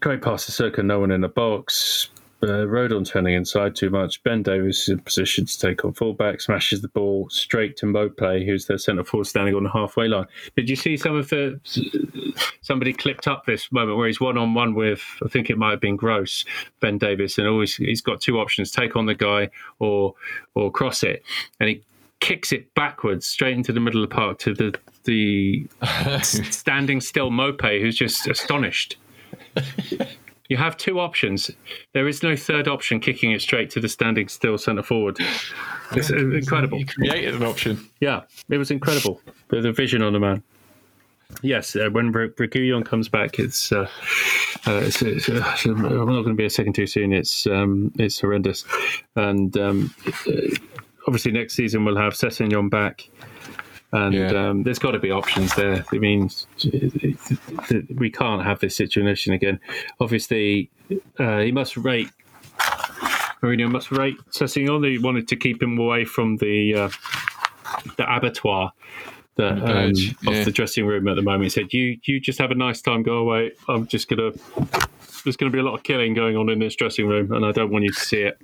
[0.00, 2.10] great pass to Circa, no one in the box.
[2.40, 4.22] Uh, Rodon turning inside too much.
[4.22, 8.46] Ben Davies is in position to take on fullback, smashes the ball straight to Maupay,
[8.46, 10.26] who's the centre forward standing on the halfway line.
[10.56, 11.60] Did you see some of the?
[12.60, 15.72] Somebody clipped up this moment where he's one on one with, I think it might
[15.72, 16.44] have been Gross,
[16.78, 20.14] Ben Davies, and always he's got two options: take on the guy or
[20.54, 21.24] or cross it,
[21.58, 21.82] and he
[22.20, 25.66] kicks it backwards straight into the middle of the park to the the
[26.22, 28.96] standing still Mope, who's just astonished.
[30.48, 31.50] You have two options.
[31.92, 35.18] There is no third option kicking it straight to the standing still centre forward.
[35.92, 36.78] It's incredible.
[36.78, 37.88] You created an option.
[38.00, 39.20] Yeah, it was incredible.
[39.48, 40.42] The, the vision on the man.
[41.42, 42.28] Yes, uh, when Br-
[42.84, 43.86] comes back, it's, uh,
[44.66, 47.12] uh, it's, it's uh, I'm not going to be a second too soon.
[47.12, 48.64] It's um, it's horrendous,
[49.14, 49.94] and um,
[50.26, 50.32] uh,
[51.06, 53.10] obviously next season we'll have Sessegnon back,
[53.92, 54.48] and Yeah.
[54.48, 55.84] um, there's got to be options there.
[55.92, 56.30] I mean,
[57.96, 59.60] we can't have this situation again.
[60.00, 60.70] Obviously,
[61.18, 62.08] uh, he must rate.
[63.42, 64.84] Mourinho must rate Sessegnon.
[64.90, 66.90] He wanted to keep him away from the uh,
[67.96, 68.72] the abattoir
[69.36, 71.44] that, The um, purge, of the dressing room at the moment.
[71.44, 73.02] He said, "You you just have a nice time.
[73.04, 73.52] Go away.
[73.68, 74.32] I'm just gonna.
[75.24, 77.44] There's going to be a lot of killing going on in this dressing room, and
[77.44, 78.40] I don't want you to see it.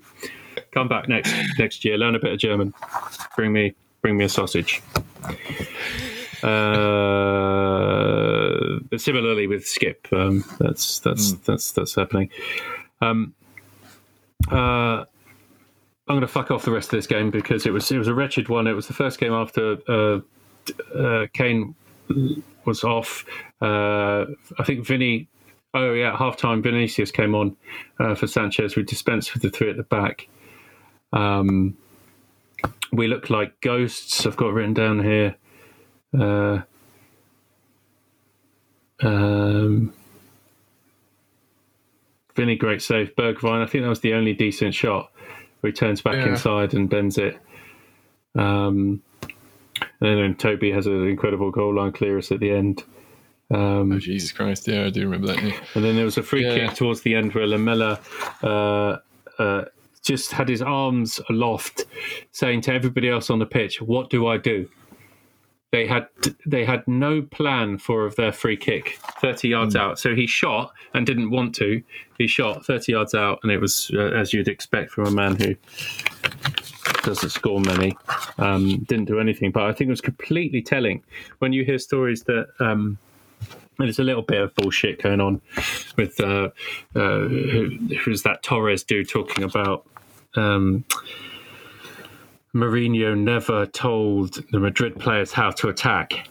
[0.73, 1.99] Come back next next year.
[1.99, 2.73] Learn a bit of German.
[3.37, 4.81] Bring me bring me a sausage."
[6.45, 6.51] Uh,
[8.91, 12.29] but similarly with Skip, um, that's that's that's that's happening.
[13.01, 13.33] Um,
[14.51, 15.05] uh,
[16.07, 18.09] I'm going to fuck off the rest of this game because it was it was
[18.09, 18.67] a wretched one.
[18.67, 20.21] It was the first game after uh,
[20.95, 21.75] uh, Kane
[22.67, 23.25] was off.
[23.63, 24.27] Uh,
[24.59, 25.29] I think Vinny.
[25.73, 27.57] Oh yeah, at half time Vinicius came on
[27.99, 28.77] uh, for Sanchez.
[28.77, 30.29] We dispensed with the three at the back.
[31.13, 31.77] Um,
[32.97, 34.27] we look like ghosts.
[34.27, 35.37] I've got written down here.
[36.19, 36.61] Uh,
[39.03, 39.93] um,
[42.37, 43.15] Vinny, great save.
[43.17, 45.11] Bergwijn, I think that was the only decent shot.
[45.63, 46.29] He turns back Yeah.
[46.31, 47.39] inside and bends it.
[48.35, 49.03] Um,
[50.01, 52.83] and then Toby has an incredible goal line clearance at the end.
[53.51, 54.67] Um, Oh, Jesus Christ.
[54.69, 55.43] Yeah, I do remember that.
[55.43, 55.53] Yeah.
[55.75, 56.67] and then there was a free Yeah.
[56.67, 58.01] kick towards the end where Lamela
[58.43, 58.97] uh,
[59.39, 59.65] uh,
[60.05, 61.87] just had his arms aloft,
[62.31, 64.69] saying to everybody else on the pitch, "What do I do?"
[65.73, 66.07] They had
[66.47, 69.99] they had no plan for of their free kick, thirty yards out.
[69.99, 71.83] So he shot and didn't want to.
[72.19, 75.35] He shot thirty yards out, and it was uh, as you'd expect from a man
[75.35, 75.57] who
[77.03, 77.97] doesn't score many.
[78.39, 81.03] Um, didn't do anything, but I think it was completely telling
[81.41, 82.47] when you hear stories that.
[82.61, 82.99] Um,
[83.79, 85.41] there's a little bit of bullshit going on
[85.97, 86.51] with uh,
[86.95, 87.71] uh, who,
[88.05, 89.87] who's that Torres dude talking about
[90.37, 90.85] um,
[92.55, 96.29] Mourinho never told the Madrid players how to attack.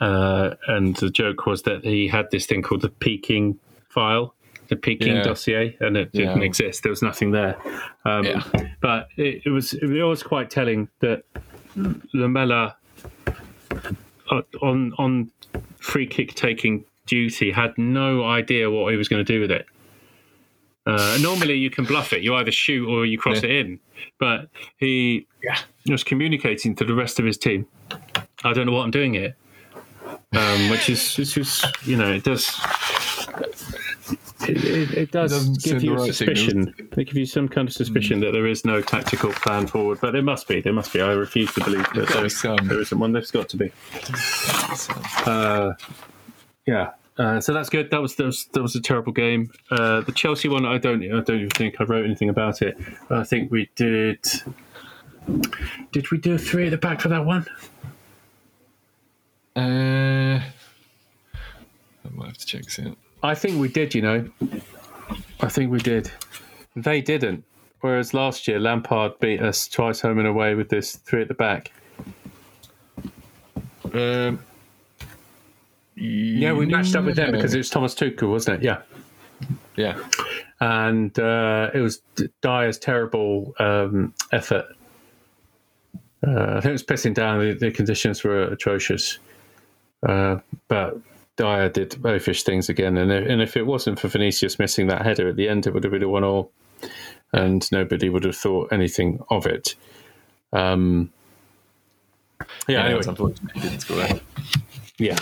[0.00, 3.58] Uh, and the joke was that he had this thing called the Peking
[3.88, 4.34] file,
[4.68, 5.22] the Peking Yeah.
[5.22, 6.84] dossier, and it didn't exist.
[6.84, 7.56] There was nothing there.
[8.04, 8.42] Um, Yeah.
[8.80, 11.24] But it, it was it was quite telling that
[12.14, 12.76] Lamela
[14.30, 15.32] uh, on on
[15.80, 19.66] free kick taking duty had no idea what he was going to do with it.
[20.86, 22.22] Uh, normally, you can bluff it.
[22.22, 23.50] You either shoot or you cross Yeah.
[23.50, 23.80] it in.
[24.18, 24.48] But
[24.78, 25.58] he Yeah.
[25.88, 27.66] was communicating to the rest of his team.
[28.44, 29.36] I don't know what I'm doing here,
[30.34, 32.48] um, which is, which is, you know, it does.
[34.48, 36.74] It, it, it does doesn't give you a right suspicion.
[36.78, 40.12] It gives you some kind of suspicion that there is no tactical plan forward, but
[40.12, 40.60] there must be.
[40.60, 41.00] There must be.
[41.00, 42.68] I refuse to believe that there, some.
[42.68, 43.12] there isn't one.
[43.12, 43.72] There's got to be.
[45.26, 45.72] Uh,
[46.66, 46.90] yeah.
[47.18, 47.90] Uh, so that's good.
[47.90, 49.50] That was that was, that was a terrible game.
[49.70, 52.78] Uh, the Chelsea one, I don't I don't even think I wrote anything about it.
[53.10, 54.24] I think we did.
[55.92, 57.44] Did we do a three at the back for that one?
[59.56, 62.96] uh, I might have to check this out.
[63.22, 63.94] I think we did.
[63.94, 64.30] You know,
[65.40, 66.10] I think we did.
[66.76, 67.44] They didn't.
[67.80, 71.34] Whereas last year, Lampard beat us twice home and away with this three at the
[71.34, 71.70] back.
[73.92, 74.40] Um,
[75.94, 78.64] Yeah, we matched up with them because it was Thomas Tuchel, wasn't it?
[78.64, 78.82] Yeah.
[79.76, 79.98] yeah,
[80.60, 82.02] and uh, it was
[82.42, 84.66] Dier's terrible um, effort.
[86.26, 87.38] Uh, I think it was pissing down.
[87.40, 89.18] The, the conditions were atrocious,
[90.06, 90.98] uh, but
[91.38, 92.98] Dier did oafish things again.
[92.98, 95.72] And if, and if it wasn't for Vinicius missing that header at the end, it
[95.72, 96.50] would have been a one-all,
[97.32, 99.74] and nobody would have thought anything of it.
[100.52, 101.10] Um,
[102.40, 102.46] yeah.
[102.68, 102.84] yeah.
[102.84, 104.20] Anyway, it's unfortunate he didn't score
[104.98, 105.18] yeah.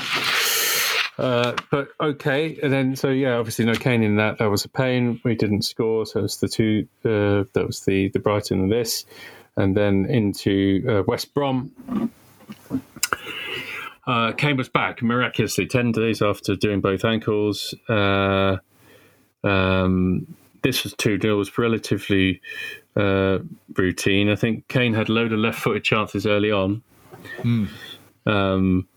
[1.18, 4.38] Uh, but okay, and then so yeah, obviously no Kane in that.
[4.38, 5.20] That was a pain.
[5.24, 6.86] We didn't score, so it's the two.
[7.04, 9.06] Uh, that was the the Brighton and this,
[9.56, 12.10] and then into uh, West Brom.
[14.06, 17.74] Uh, Kane was back miraculously ten days after doing both ankles.
[17.88, 18.56] Uh,
[19.42, 20.26] um,
[20.62, 22.40] this was two 0 was relatively
[22.96, 23.38] uh,
[23.76, 24.28] routine.
[24.30, 26.82] I think Kane had a load of left-footed chances early on.
[28.26, 28.88] Um,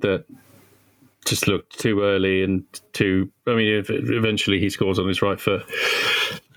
[0.00, 0.24] that
[1.26, 3.30] just looked too early and too.
[3.46, 5.64] I mean, ev- eventually he scores on his right foot,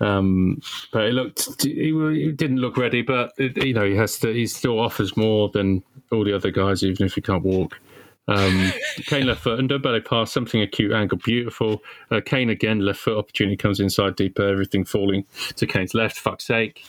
[0.00, 0.60] um,
[0.92, 1.62] but it looked.
[1.62, 4.32] He, he didn't look ready, but it, you know he has to.
[4.32, 7.78] He still offers more than all the other guys, even if he can't walk.
[8.26, 8.72] Um,
[9.06, 11.82] Kane left foot under, but pass something acute angle, beautiful.
[12.10, 16.18] Uh, Kane again left foot opportunity comes inside deeper, everything falling to Kane's left.
[16.18, 16.86] Fuck's sake!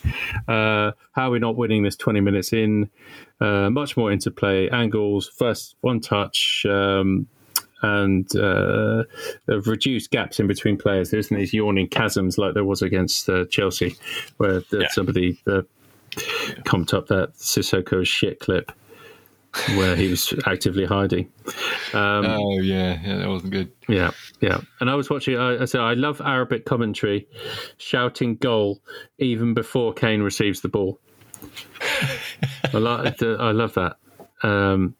[0.48, 2.88] Uh, how are we not winning this twenty minutes in?
[3.40, 7.26] Uh, much more interplay, angles, first one touch, um,
[7.82, 9.04] and uh,
[9.46, 11.10] reduced gaps in between players.
[11.10, 13.94] There isn't these yawning chasms like there was against uh, Chelsea,
[14.38, 15.62] where the, somebody uh,
[16.64, 18.72] comped up that Sissoko shit clip
[19.76, 21.30] where he was actively hiding.
[21.94, 23.72] Um, Oh yeah, yeah, that wasn't good.
[23.88, 24.60] yeah, yeah.
[24.80, 25.36] And I was watching.
[25.36, 27.26] I, I said I love Arabic commentary,
[27.78, 28.80] shouting goal
[29.18, 31.00] even before Kane receives the ball.
[32.72, 33.22] I like.
[33.22, 33.96] I love that.
[34.42, 34.94] Um,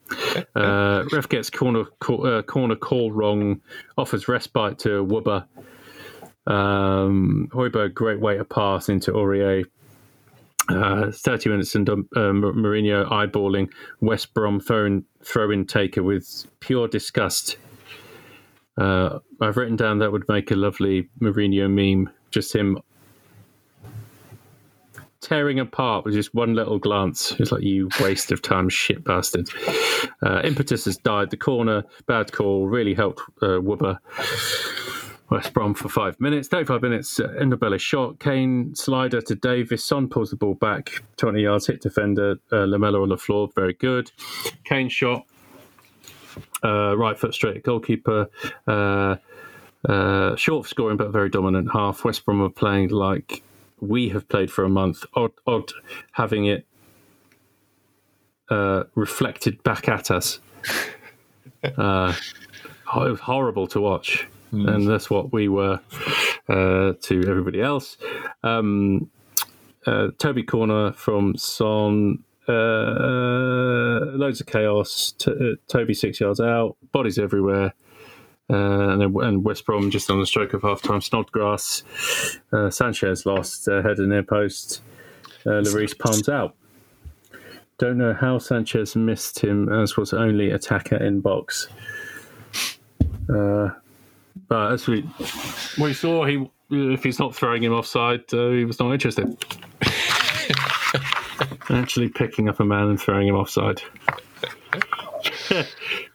[0.54, 3.60] uh, ref gets corner call, uh, corner call wrong,
[3.98, 5.46] offers respite to Wubba.
[6.46, 9.64] Um, Højbjerg, great way to pass into Aurier.
[10.68, 16.46] Uh, 30 minutes and um, uh, Mourinho eyeballing West Brom throw throw in taker with
[16.60, 17.56] pure disgust.
[18.76, 22.12] Uh, I've written down that would make a lovely Mourinho meme.
[22.30, 22.78] Just him
[25.20, 27.32] tearing apart with just one little glance.
[27.38, 29.48] It's like you waste of time, shit bastard.
[30.22, 31.30] Uh, impetus has died.
[31.30, 33.98] The corner, bad call, really helped uh, Wubber.
[35.30, 36.48] West Brom for five minutes.
[36.48, 38.18] 35 minutes, uh, Ndombele shot.
[38.20, 39.84] Kane slider to Davies.
[39.84, 42.36] Son pulls the ball back 20 yards, hit defender.
[42.52, 44.10] Uh, Lamela on the floor, very good.
[44.64, 45.26] Kane shot.
[46.62, 48.28] Uh, right foot straight at goalkeeper.
[48.66, 49.16] Uh,
[49.88, 52.04] uh, short scoring, but very dominant half.
[52.04, 53.42] West Brom are playing like
[53.80, 55.04] we have played for a month.
[55.14, 55.70] Odd, odd
[56.12, 56.66] having it
[58.50, 60.40] uh, reflected back at us.
[61.76, 62.12] Uh,
[62.94, 65.80] it was horrible to watch, and that's what we were
[66.48, 67.96] uh, to everybody else.
[68.42, 69.10] Um,
[69.86, 72.22] uh, Toby corner from Son.
[72.48, 75.14] Uh, loads of chaos.
[75.18, 76.76] T- uh, Toby six yards out.
[76.92, 77.74] Bodies everywhere.
[78.48, 81.00] Uh, and and West Brom just on the stroke of half time.
[81.00, 81.82] Snodgrass.
[82.52, 84.82] Uh, Sanchez lost uh, header near post.
[85.44, 86.54] Uh, Lloris palms out.
[87.78, 91.68] Don't know how Sanchez missed him, as was only attacker in box.
[93.28, 93.70] Uh,
[94.48, 95.08] but as we
[95.78, 99.36] we saw, he if he's not throwing him offside, uh, he was not interested.
[101.70, 103.82] Actually, picking up a man and throwing him offside.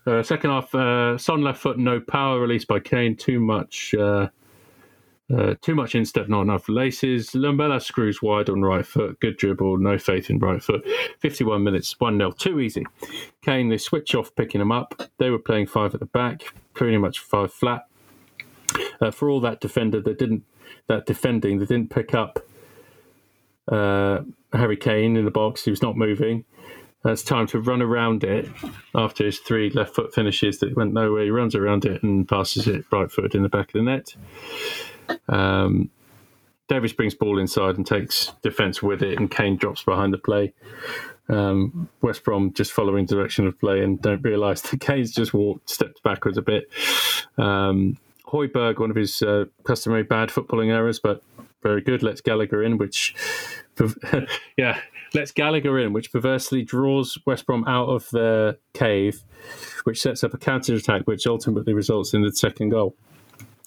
[0.06, 3.16] uh, second half, uh, Son left foot, no power, released by Kane.
[3.16, 4.30] Too much, uh,
[5.34, 7.34] uh, too much instep, not enough laces.
[7.36, 9.20] Lamela screws wide on right foot.
[9.20, 10.86] Good dribble, no faith in right foot.
[11.20, 12.32] 51 minutes, 1 0.
[12.32, 12.86] Too easy.
[13.42, 15.02] Kane, they switch off picking him up.
[15.18, 16.44] They were playing five at the back,
[16.74, 17.86] pretty much five flat.
[19.00, 20.44] Uh, for all that defender that didn't,
[20.88, 22.40] that defending, they didn't pick up
[23.72, 24.20] uh,
[24.54, 25.64] Harry Kane in the box.
[25.64, 26.46] He was not moving.
[27.04, 28.48] It's time to run around it
[28.94, 31.24] after his three left foot finishes that went nowhere.
[31.24, 34.16] He runs around it and passes it right foot in the back of the net.
[35.28, 35.90] Um,
[36.68, 40.54] Davies brings ball inside and takes defence with it, and Kane drops behind the play.
[41.28, 45.70] Um, West Brom just following direction of play and don't realise that Kane's just walked,
[45.70, 46.70] stepped backwards a bit.
[47.38, 47.98] Um,
[48.32, 51.22] Højbjerg, one of his uh, customary bad footballing errors, but
[51.62, 52.02] very good.
[52.02, 53.14] Let's Gallagher in, which,
[54.58, 54.80] yeah,
[55.14, 59.24] let's Gallagher in, which perversely draws West Brom out of their cave,
[59.84, 62.96] which sets up a counter attack, which ultimately results in the second goal.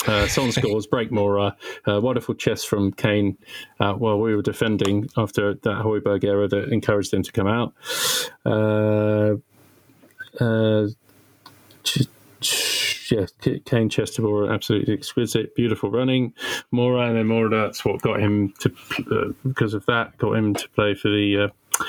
[0.06, 1.54] Uh, Son scores, break Moura.
[1.86, 3.38] Uh, wonderful chest from Kane
[3.80, 7.74] uh, while we were defending after that Højbjerg error that encouraged them to come out.
[8.44, 9.36] Uh,
[10.40, 10.88] uh,
[13.10, 13.26] yeah,
[13.64, 16.32] Kane Chestermore absolutely exquisite, beautiful running.
[16.72, 18.74] Moura and then Moura, that's what got him to
[19.10, 21.84] uh, because of that got him to play for the uh,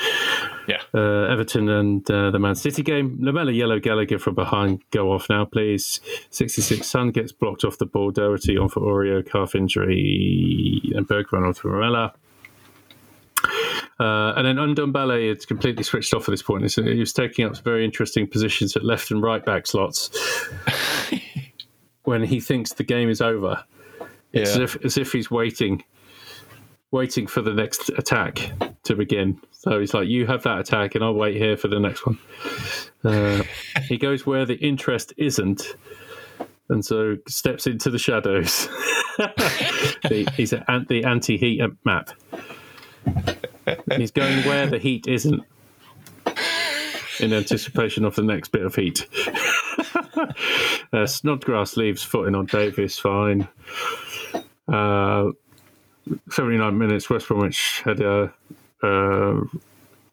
[0.68, 3.18] yeah uh, Everton and uh, the Man City game.
[3.20, 4.82] Lamela Yellow Gallagher from behind.
[4.90, 6.00] Go off now, please.
[6.30, 6.88] Sixty six.
[6.88, 8.10] Son gets blocked off the ball.
[8.10, 12.14] Doherty on for Oreo, calf injury and Bergwijn on for Morella.
[13.98, 16.70] Uh, and then Ndombele it's completely switched off at this point.
[16.70, 20.10] He was taking up some very interesting positions at left and right back slots
[22.04, 23.64] when he thinks the game is over.
[24.32, 24.42] yeah.
[24.42, 25.82] It's as if, as if he's waiting,
[26.90, 28.52] waiting for the next attack
[28.84, 29.40] to begin.
[29.52, 32.18] So he's like, "You have that attack, and I'll wait here for the next one."
[33.02, 33.42] Uh,
[33.88, 35.74] he goes where the interest isn't,
[36.68, 38.68] and so steps into the shadows.
[39.18, 42.10] the, he's at the anti-heat map.
[43.96, 45.42] He's going where the heat isn't,
[47.20, 49.06] in anticipation of the next bit of heat.
[50.92, 53.48] uh, Snodgrass leaves footing on Davies, fine.
[54.68, 55.30] Uh,
[56.30, 58.32] 79 minutes, West Bromwich had a,
[58.82, 59.40] a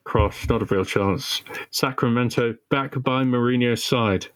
[0.04, 1.41] cross, not a real chance.
[1.72, 4.28] Sacramento back by Mourinho's side.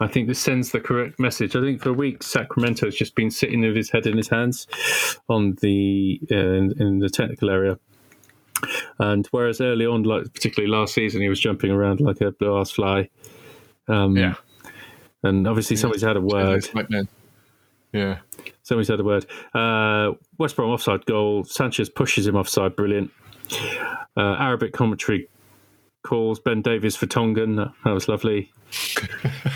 [0.00, 1.54] I think this sends the correct message.
[1.54, 4.66] I think for weeks Sacramento's just been sitting with his head in his hands
[5.28, 7.78] on the uh, in, in the technical area.
[8.98, 12.58] And whereas early on, like particularly last season, he was jumping around like a blue
[12.58, 13.08] ass fly.
[13.88, 14.34] Um, Yeah.
[15.24, 16.68] And obviously, somebody's had a word.
[17.92, 18.18] Yeah.
[18.62, 19.26] Somebody's had a word.
[19.54, 21.44] Uh, West Brom offside goal.
[21.44, 22.74] Sanchez pushes him offside.
[22.74, 23.10] Brilliant.
[24.16, 25.28] Uh, Arabic commentary
[26.02, 27.56] calls Ben Davies for Tongan.
[27.56, 28.50] That was lovely.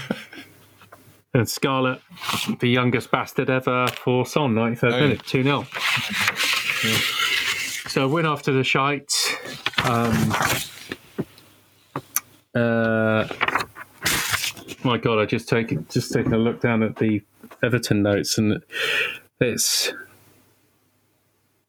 [1.34, 2.00] and Scarlett,
[2.60, 5.00] the youngest bastard ever for Son, 93rd Oh, yeah.
[5.02, 5.66] minute, 2 0.
[7.88, 9.12] So win after the shite.
[9.84, 10.34] Um,
[12.54, 13.28] uh,
[14.84, 17.22] my God, I just take just taking a look down at the
[17.62, 18.62] Everton notes, and
[19.40, 19.92] it's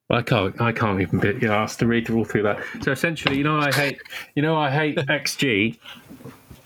[0.10, 2.64] I can't I can't even be you know, asked to read all through that.
[2.82, 4.00] So essentially, you know, I hate
[4.36, 5.78] you know I hate XG.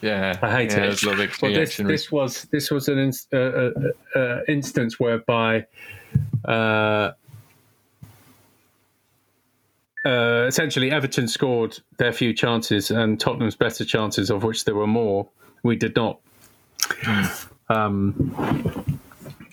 [0.02, 0.38] Yeah.
[0.42, 0.82] I hate yeah, it.
[0.82, 3.72] There's a lot of XG Well, this, this was this was an uh, uh,
[4.16, 5.66] uh, instance whereby
[10.06, 14.76] uh, uh, essentially Everton scored their few chances and Tottenham's better chances, of which there
[14.76, 15.28] were more.
[15.64, 16.20] We did not.
[17.70, 18.36] Um,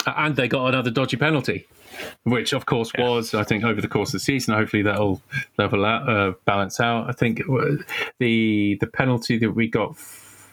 [0.07, 1.67] and they got another dodgy penalty,
[2.25, 4.55] which of course was, I think, over the course of the season.
[4.55, 5.21] Hopefully that'll
[5.59, 7.09] level out, uh, balance out.
[7.09, 7.43] I think
[8.19, 10.49] the the penalty that we got f-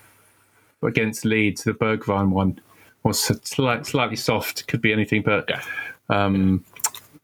[0.84, 2.60] against Leeds, the Bergwijn one,
[3.04, 4.68] was slight, slightly soft.
[4.68, 5.62] Could be anything, but Yeah.
[6.10, 6.64] um,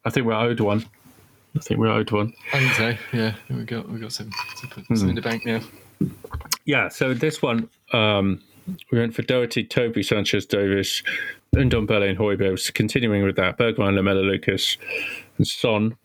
[0.06, 0.86] I think we're owed one.
[1.56, 2.34] I think we're owed one.
[2.54, 3.18] I think so.
[3.18, 3.36] Yeah.
[3.50, 5.62] We got we got some, some, some in the bank now.
[6.66, 8.42] Yeah, so this one, um,
[8.92, 11.04] we went for Doherty, Toby, Sanchez, Davies,
[11.56, 12.60] Ndombele and Højbjerg.
[12.60, 14.78] So Continuing with that, Bergwijn, Lamela, Lucas,
[15.38, 15.98] and Son.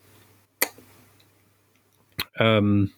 [2.38, 2.92] Um,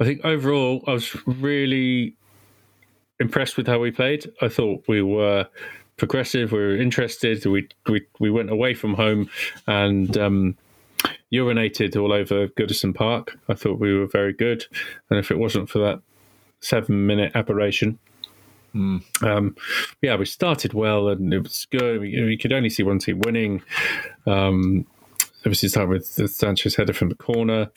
[0.00, 2.16] I think overall, I was really
[3.20, 4.30] impressed with how we played.
[4.40, 5.46] I thought we were
[5.96, 7.44] progressive, we were interested.
[7.46, 9.30] We we, we went away from home
[9.66, 10.56] and um,
[11.32, 13.38] urinated all over Goodison Park.
[13.48, 14.66] I thought we were very good,
[15.10, 16.00] and if it wasn't for that
[16.60, 17.98] seven minute aberration.
[18.74, 19.56] Um,
[20.00, 22.00] yeah, we started well and it was good.
[22.00, 23.62] We, we could only see one team winning.
[24.26, 24.86] Um,
[25.40, 27.70] obviously, start with the Sanchez header from the corner.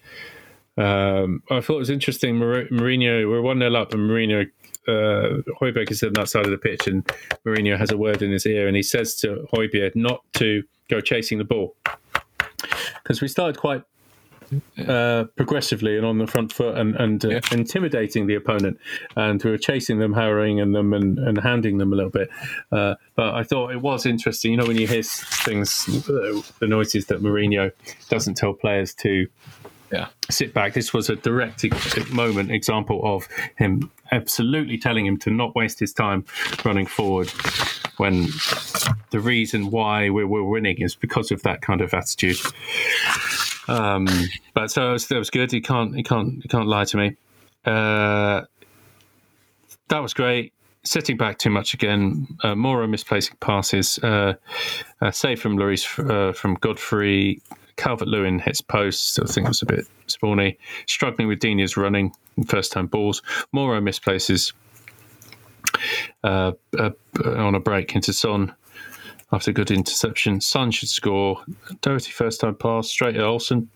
[0.78, 2.38] Um, I thought it was interesting.
[2.38, 4.50] Mar- Mourinho, we're 1 0 up, and Mourinho,
[4.88, 7.06] uh, Højbjerg is on that side of the pitch, and
[7.46, 11.00] Mourinho has a word in his ear, and he says to Højbjerg not to go
[11.00, 11.76] chasing the ball.
[13.04, 13.84] Because we started quite
[14.88, 17.40] uh, progressively and on the front foot and, and uh, Yeah.
[17.52, 18.78] intimidating the opponent.
[19.16, 22.30] And we were chasing them, harrowing them, and, and handing them a little bit.
[22.72, 24.52] Uh, but I thought it was interesting.
[24.52, 27.72] You know, when you hear things, uh, the noises that Mourinho
[28.10, 29.28] doesn't tell players to
[29.92, 30.08] Yeah.
[30.30, 30.74] sit back.
[30.74, 31.64] This was a direct
[32.12, 33.28] moment example of
[33.58, 36.26] him absolutely telling him to not waste his time
[36.64, 37.30] running forward
[37.98, 38.28] when
[39.12, 42.38] the reason why we we're winning is because of that kind of attitude.
[43.68, 44.08] Um,
[44.54, 45.52] but so it was, that was good.
[45.52, 47.16] He can't you can't you can't lie to me.
[47.66, 48.42] Uh,
[49.90, 50.54] that was great.
[50.84, 52.28] Sitting back too much again.
[52.44, 53.98] Uh, Moura misplacing passes.
[54.00, 54.34] Uh,
[55.02, 57.42] uh, save from Lloris uh, from Godfrey.
[57.78, 59.20] Calvert Lewin hits post.
[59.20, 60.58] I think it was a bit spawny.
[60.88, 62.14] Struggling with Digne's running
[62.48, 63.22] first time balls.
[63.54, 64.54] Moura misplaces
[66.24, 66.92] uh, uh,
[67.26, 68.54] on a break into Son
[69.32, 70.42] after a good interception.
[70.42, 71.44] Son should score.
[71.82, 73.70] Doherty first time pass straight at Olsen.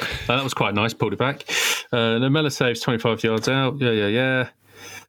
[0.00, 0.92] Uh, that was quite nice.
[0.92, 1.44] Pulled it back.
[1.92, 3.80] Uh, Lamela saves 25 yards out.
[3.80, 4.48] Yeah, yeah, yeah.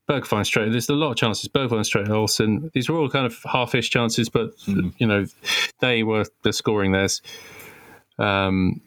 [0.07, 0.71] Bergwijn straight.
[0.71, 1.49] There's a lot of chances.
[1.49, 2.69] Bergwijn straight at Olsen.
[2.73, 5.25] These were all kind of half-ish chances, but you know
[5.79, 7.21] they were the scoring theirs.
[8.17, 8.81] Um,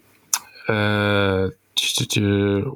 [0.68, 1.50] uh,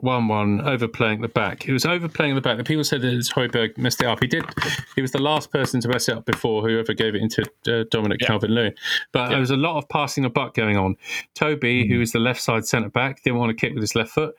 [0.00, 1.68] one one overplaying the back.
[1.68, 2.56] It was overplaying the back.
[2.56, 4.20] The people said that Højbjerg messed it up.
[4.20, 4.44] He did.
[4.94, 7.84] He was the last person to mess it up before whoever gave it into uh,
[7.90, 8.74] Dominic Calvert Lewin.
[9.12, 10.96] But there was a lot of passing the buck going on.
[11.34, 14.10] Toby, who is the left side centre back, didn't want to kick with his left
[14.10, 14.34] foot.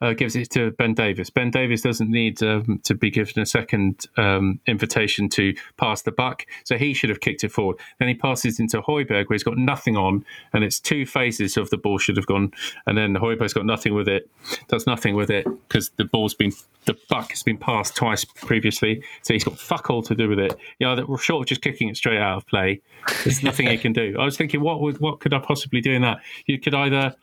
[0.00, 1.30] Uh, gives it to Ben Davies.
[1.30, 6.12] Ben Davies doesn't need um, to be given a second um, invitation to pass the
[6.12, 7.76] buck, so he should have kicked it forward.
[7.98, 11.70] Then he passes into Højbjerg, where he's got nothing on, and it's two phases of
[11.70, 12.52] the ball should have gone,
[12.86, 14.28] and then Højbjerg's got nothing with it,
[14.68, 16.52] does nothing with it because the ball's been
[16.84, 20.38] the buck has been passed twice previously, so he's got fuck all to do with
[20.38, 20.56] it.
[20.78, 22.80] You know, that we're short of just kicking it straight out of play.
[23.24, 24.16] There's nothing he can do.
[24.18, 26.18] I was thinking, what would what could I possibly do in that?
[26.46, 27.14] You could either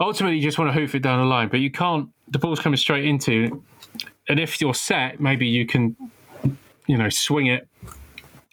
[0.00, 2.08] ultimately you just want to hoof it down the line, but you can't.
[2.28, 3.62] The ball's coming straight into,
[4.28, 5.96] and if you're set, maybe you can,
[6.86, 7.68] you know, swing it,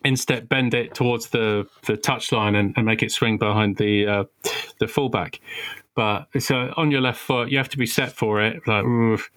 [0.03, 4.23] instead bend it towards the the touchline and, and make it swing behind the uh,
[4.79, 5.39] the fullback.
[5.95, 7.49] But it's uh, on your left foot.
[7.49, 8.61] You have to be set for it.
[8.65, 9.29] Like, oof,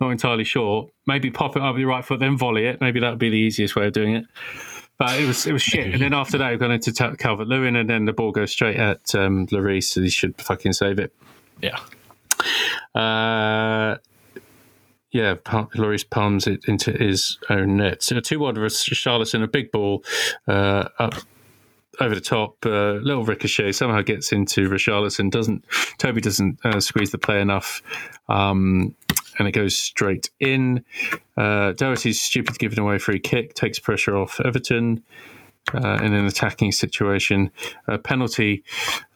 [0.00, 0.90] not entirely sure.
[1.06, 2.80] Maybe pop it up with your right foot, then volley it.
[2.80, 4.24] Maybe that would be the easiest way of doing it.
[5.00, 5.94] But it was it was shit.
[5.94, 8.76] And then after that, we've gone into Calvert Lewin, and then the ball goes straight
[8.76, 11.14] at um, Lloris, so he should fucking save it.
[11.62, 11.78] Yeah.
[12.94, 13.96] Uh,
[15.10, 18.02] yeah, Lloris palms it into his own net.
[18.02, 20.04] So two one for Charleston, a big ball
[20.46, 21.14] uh, up
[21.98, 25.30] over the top, uh, little ricochet somehow gets into Richarlison.
[25.30, 25.64] Doesn't
[25.96, 27.80] Toby doesn't uh, squeeze the play enough,
[28.28, 28.94] um,
[29.38, 30.84] and it goes straight in.
[31.36, 35.02] Uh, Doherty's stupid giving away free kick takes pressure off Everton.
[35.74, 37.50] Uh, in an attacking situation,
[37.86, 38.64] a penalty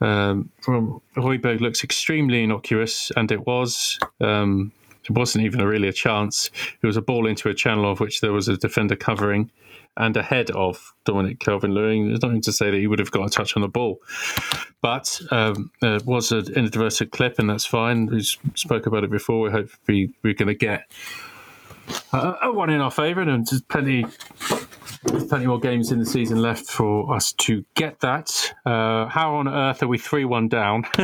[0.00, 3.98] um, from Højbjerg looks extremely innocuous, and it was.
[4.20, 4.70] Um,
[5.04, 6.50] it wasn't even really a chance.
[6.82, 9.50] It was a ball into a channel of which there was a defender covering
[9.96, 12.08] and ahead of Dominic Calvert Lewin.
[12.08, 14.00] There's nothing to say that he would have got a touch on the ball.
[14.82, 18.06] But um, there was an inadvertent clip, and that's fine.
[18.06, 19.40] We spoke about it before.
[19.40, 20.90] We hope we, we're going to get
[22.12, 24.06] uh, a one in our favour, and there's plenty.
[25.04, 28.54] There's plenty more games in the season left for us to get that.
[28.64, 30.84] Uh, how on earth are we 3 1 down?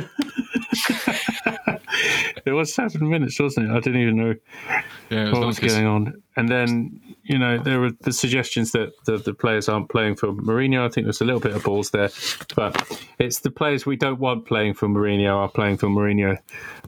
[2.46, 3.72] it was seven minutes, wasn't it?
[3.72, 4.34] I didn't even know
[5.10, 5.32] Yeah.
[5.32, 6.22] What was going on.
[6.40, 10.28] And then, you know, there were the suggestions that the, the players aren't playing for
[10.28, 10.86] Mourinho.
[10.86, 12.08] I think there's a little bit of balls there.
[12.56, 16.38] But it's the players we don't want playing for Mourinho are playing for Mourinho,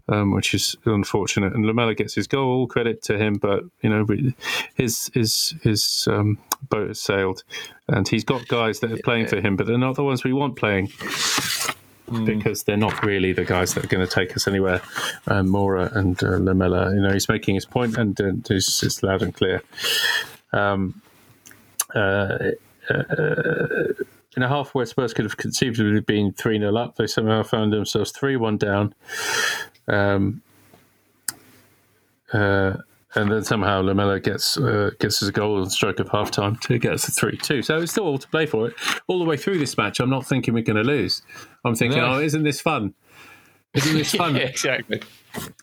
[0.08, 1.52] um, which is unfortunate.
[1.52, 3.34] And Lamela gets his goal, all credit to him.
[3.34, 4.06] But, you know,
[4.74, 6.38] his, his, his um,
[6.70, 7.44] boat has sailed.
[7.88, 10.32] And he's got guys that are playing for him, but they're not the ones we
[10.32, 10.90] want playing
[12.10, 14.82] because they're not really the guys that are going to take us anywhere.
[15.26, 19.02] Um, Moura and uh, Lamela, you know, he's making his point and uh, it's, it's
[19.02, 19.62] loud and clear.
[20.52, 21.00] Um,
[21.94, 22.52] uh,
[22.90, 23.92] uh,
[24.36, 27.72] in a half where Spurs could have conceivably been 3 0 up, they somehow found
[27.72, 28.94] themselves 3 1 down.
[29.88, 30.42] Um,
[32.32, 32.78] uh,
[33.14, 36.78] and then somehow Lamela gets uh, gets his goal on stroke of half time to
[36.78, 37.62] get us a 3 2.
[37.62, 38.74] So it's still all to play for it.
[39.06, 41.22] All the way through this match, I'm not thinking we're going to lose.
[41.64, 42.14] I'm thinking, No.
[42.14, 42.94] oh, isn't this fun?
[43.74, 44.34] Isn't this fun?
[44.36, 45.02] Yeah, exactly.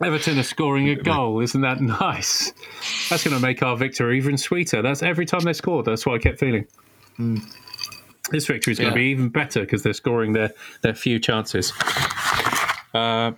[0.03, 1.41] Everton are scoring a goal.
[1.41, 2.51] Isn't that nice?
[3.09, 4.81] That's going to make our victory even sweeter.
[4.81, 5.85] That's every time they scored.
[5.85, 6.65] That's what I kept feeling.
[8.31, 8.93] This victory is going Yeah.
[8.93, 11.71] to be even better because they're scoring their, their few chances.
[12.93, 13.35] Uh, a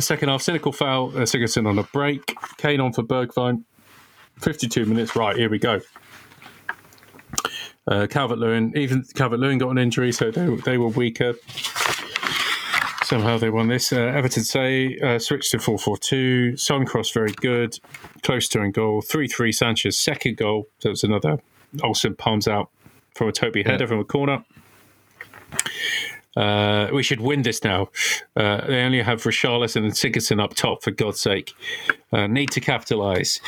[0.00, 1.08] second half, cynical foul.
[1.10, 2.34] Uh, Sigurdsson on a break.
[2.56, 3.64] Kane on for Bergwijn.
[4.40, 5.14] 52 minutes.
[5.14, 5.80] Right, here we go.
[7.86, 11.34] Uh, Calvert Lewin, even Calvert Lewin got an injury, so they, they were weaker.
[13.02, 13.92] Somehow they won this.
[13.92, 16.56] Uh, Everton say uh, switched to 4 4 2.
[16.56, 17.78] Son cross very good.
[18.22, 19.02] Close to in goal.
[19.02, 20.68] 3 3 Sanchez, second goal.
[20.82, 21.38] That was another.
[21.82, 22.70] Olsen palms out
[23.14, 24.44] from a Toby header from a corner.
[26.36, 27.88] Uh, we should win this now.
[28.36, 31.52] Uh, they only have Richarlison and Sigurdsson up top, for God's sake.
[32.12, 33.40] Uh, need to capitalise.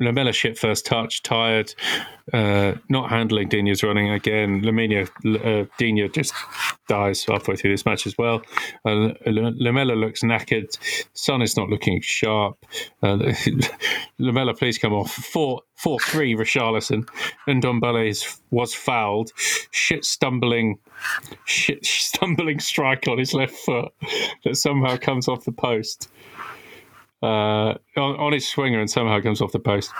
[0.00, 1.74] Uh, shit first touch, tired,
[2.32, 4.62] uh, not handling Digne's running again.
[4.62, 6.32] Lamina, uh, Dinia just
[6.88, 8.42] dies halfway through this match as well.
[8.84, 10.76] Uh, Lamela looks knackered.
[11.14, 12.64] Son is not looking sharp.
[13.02, 13.32] Uh,
[14.18, 15.12] Lamela, please come off.
[15.12, 17.08] 4 4 3 Richarlison.
[17.46, 19.32] And Ndombele was fouled.
[19.70, 20.78] Shit stumbling,
[21.44, 23.92] shit stumbling strike on his left foot
[24.44, 26.08] that somehow comes off the post
[27.22, 29.90] uh, on, on his swinger and somehow comes off the post.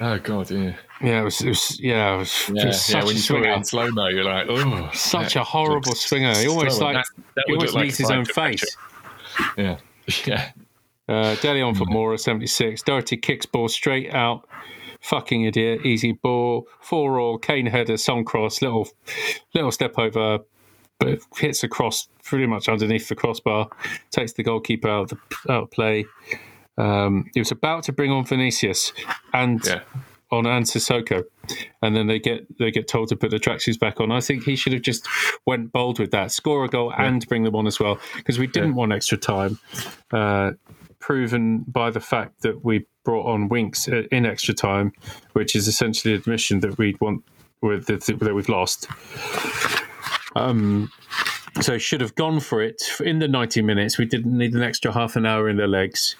[0.00, 0.76] Oh god, yeah.
[1.02, 3.00] Yeah, it was, it was yeah, it was, yeah, it was yeah.
[3.00, 5.94] such When a you saw it in slow mo, you're like, oh, Such a horrible
[5.94, 6.34] swinger.
[6.36, 8.64] He almost so- like that- that he almost like needs his own face.
[9.56, 9.78] Yeah,
[10.26, 10.50] yeah.
[11.08, 12.82] Uh, Dele on for Moura, 76.
[12.82, 14.48] Doherty kicks ball straight out.
[15.00, 15.84] Fucking idiot.
[15.84, 16.68] Easy ball.
[16.80, 17.36] Four all.
[17.38, 17.96] Kane header.
[17.96, 18.62] Song cross.
[18.62, 18.86] Little,
[19.54, 20.38] little step over.
[21.00, 23.68] But hits across pretty much underneath the crossbar.
[24.12, 26.04] Takes the goalkeeper out of, the, out of play.
[26.78, 28.92] Um, he was about to bring on Vinicius
[29.34, 29.80] and Yeah.
[30.30, 31.24] on and Sissoko,
[31.82, 34.12] and then they get they get told to put the tracksuits back on.
[34.12, 35.08] I think he should have just
[35.46, 38.46] went bold with that, score a goal and bring them on as well, because we
[38.46, 39.58] didn't want extra time.
[40.12, 40.52] Uh,
[41.00, 44.92] proven by the fact that we brought on Winks uh, in extra time,
[45.32, 47.24] which is essentially admission that we want
[47.62, 48.86] that we've lost.
[50.36, 50.90] Um,
[51.60, 53.98] so should have gone for it in the 90 minutes.
[53.98, 56.16] We didn't need an extra half an hour in their legs.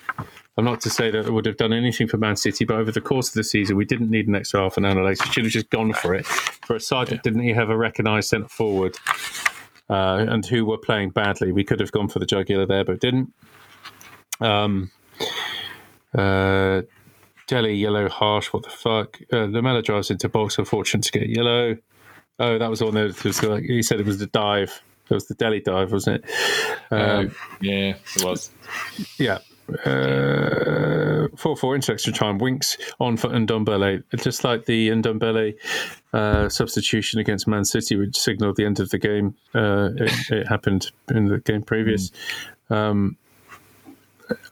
[0.57, 2.91] I'm not to say that it would have done anything for Man City, but over
[2.91, 5.05] the course of the season, we didn't need an extra half an hour in their
[5.05, 5.21] legs.
[5.25, 6.27] We should have just gone for it.
[6.27, 8.99] For a side that didn't have a recognised centre forward
[9.89, 13.01] uh, and who were playing badly, we could have gone for the jugular there, but
[13.01, 13.33] didn't.
[14.41, 14.91] Um,
[16.15, 16.83] uh,
[17.47, 18.49] Dele yellow harsh.
[18.49, 19.19] What the fuck?
[19.33, 20.59] Uh, Lamela drives into box.
[20.59, 21.77] Unfortunate to get yellow.
[22.41, 24.83] Oh, that was one that was like he said it was the dive.
[25.09, 26.31] It was the Dele dive, wasn't it?
[26.91, 27.25] Um, Uh,
[27.61, 28.51] yeah, it was.
[29.19, 29.39] yeah.
[29.85, 32.39] Uh, 4 4 into extra time.
[32.39, 34.03] Winks on for Ndombele.
[34.19, 35.55] Just like the Ndombele
[36.13, 39.35] uh, substitution against Man City, which signalled the end of the game.
[39.55, 42.11] Uh, it, it happened in the game previous.
[42.69, 43.17] Um,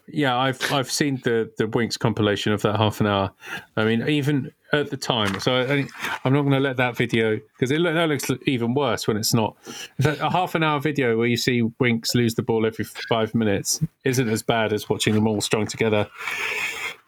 [0.09, 3.31] yeah, I've I've seen the the Winks compilation of that half an hour.
[3.77, 5.87] I mean, even at the time, so I,
[6.25, 9.17] I'm not going to let that video because it look, that looks even worse when
[9.17, 9.57] it's not.
[10.01, 13.35] Fact, a half an hour video where you see Winks lose the ball every five
[13.35, 16.09] minutes isn't as bad as watching them all strung together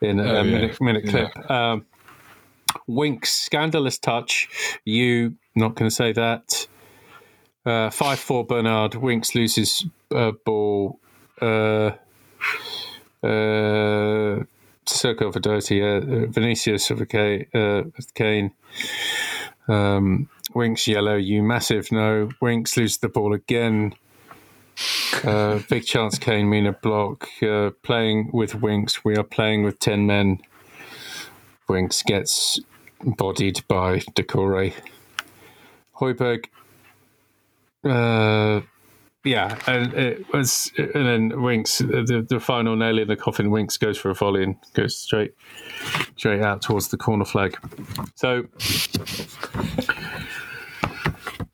[0.00, 0.42] in a, Oh, yeah.
[0.42, 1.28] minute minute Yeah.
[1.28, 1.50] clip.
[1.50, 1.86] Um,
[2.86, 4.48] Winks scandalous touch.
[4.84, 6.66] You not going to say that.
[7.66, 9.84] Uh, five four Bernard Winks loses
[10.14, 10.98] uh, ball.
[11.40, 11.90] Uh,
[14.86, 17.82] for Doherty, uh, Vinicius for Kane, uh,
[19.68, 22.30] Um, Winks yellow, you massive no.
[22.40, 23.94] Winks loses the ball again.
[25.22, 27.28] Uh, big chance Kane, Mina block.
[27.42, 30.40] Uh, playing with Winks, we are playing with 10 men.
[31.68, 32.58] Winks gets
[33.04, 34.74] bodied by Doucouré.
[36.00, 36.44] Højbjerg
[37.84, 38.62] uh,
[39.24, 43.50] yeah, and it was, and then Winks, the, the final nail in the coffin.
[43.50, 45.34] Winks goes for a volley and goes straight,
[46.16, 47.56] straight out towards the corner flag.
[48.14, 48.46] So,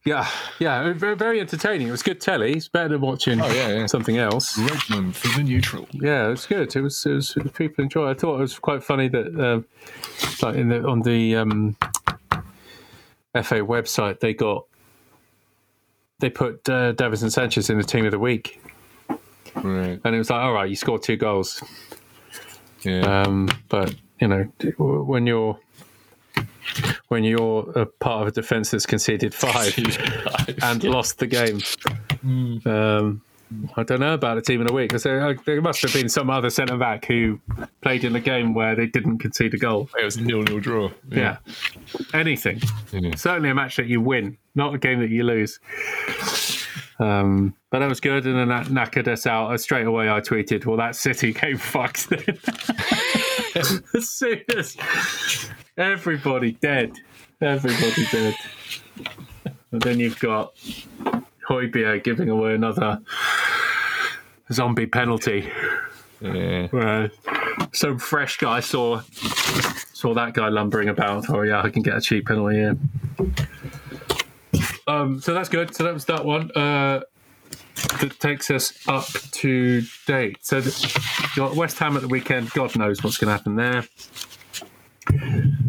[0.05, 0.29] yeah,
[0.61, 1.89] yeah, very, very entertaining.
[1.89, 2.53] It was good telly.
[2.53, 3.87] It's better than watching Oh, yeah, yeah.
[3.87, 4.57] something else.
[4.57, 5.89] Redmond for the neutral.
[5.93, 6.77] Yeah, it was good.
[6.77, 8.11] It was, it was people enjoy.
[8.11, 9.65] I thought it was quite funny that, um,
[10.41, 11.77] like in the on the um,
[13.35, 14.67] FA website, they got
[16.19, 18.61] they put uh, Davinson Sanchez in the team of the week,
[19.55, 20.01] Right.
[20.05, 21.63] and it was like, all right, you scored two goals,
[22.83, 23.23] Yeah.
[23.23, 24.45] um, but you know
[24.79, 25.59] when you're
[27.09, 29.77] when you're a part of a defence that's conceded five
[30.63, 31.61] and lost the game.
[32.67, 33.23] Um,
[33.77, 36.09] I don't know about a team in a week because there, there must have been
[36.09, 37.41] some other centre back who
[37.81, 39.89] played in a game where they didn't concede a goal.
[39.99, 40.91] it was a nil nil draw.
[41.11, 41.39] Yeah,
[42.13, 42.61] anything.
[42.93, 43.15] Yeah.
[43.15, 45.61] Certainly a match that you win, not a game that you lose.
[46.99, 49.53] Um, but that was good, and then that knackered us out.
[49.53, 52.39] Uh, Straight away, I tweeted, "Well, that City game fucked." Then.
[53.95, 54.77] as soon as
[55.77, 56.93] everybody dead,
[57.41, 58.35] everybody dead,
[59.73, 60.55] and then you've got
[61.49, 63.01] Højbjerg giving away another
[64.53, 65.51] zombie penalty.
[66.21, 67.09] Yeah.
[67.73, 69.01] Some fresh guy saw
[69.93, 71.29] saw that guy lumbering about.
[71.31, 72.77] Oh yeah, I can get a cheap penalty here.
[74.87, 75.75] Um, so that's good.
[75.75, 76.51] So that was that one.
[76.53, 77.01] Uh,
[78.01, 80.39] that takes us up to date.
[80.43, 80.63] So
[81.35, 82.51] got West Ham at the weekend.
[82.51, 83.85] God knows what's going to happen there.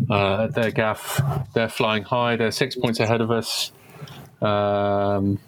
[0.09, 1.21] uh, their gaff.
[1.53, 2.36] They're flying high.
[2.36, 3.71] They're six points ahead of us,
[4.41, 5.39] um,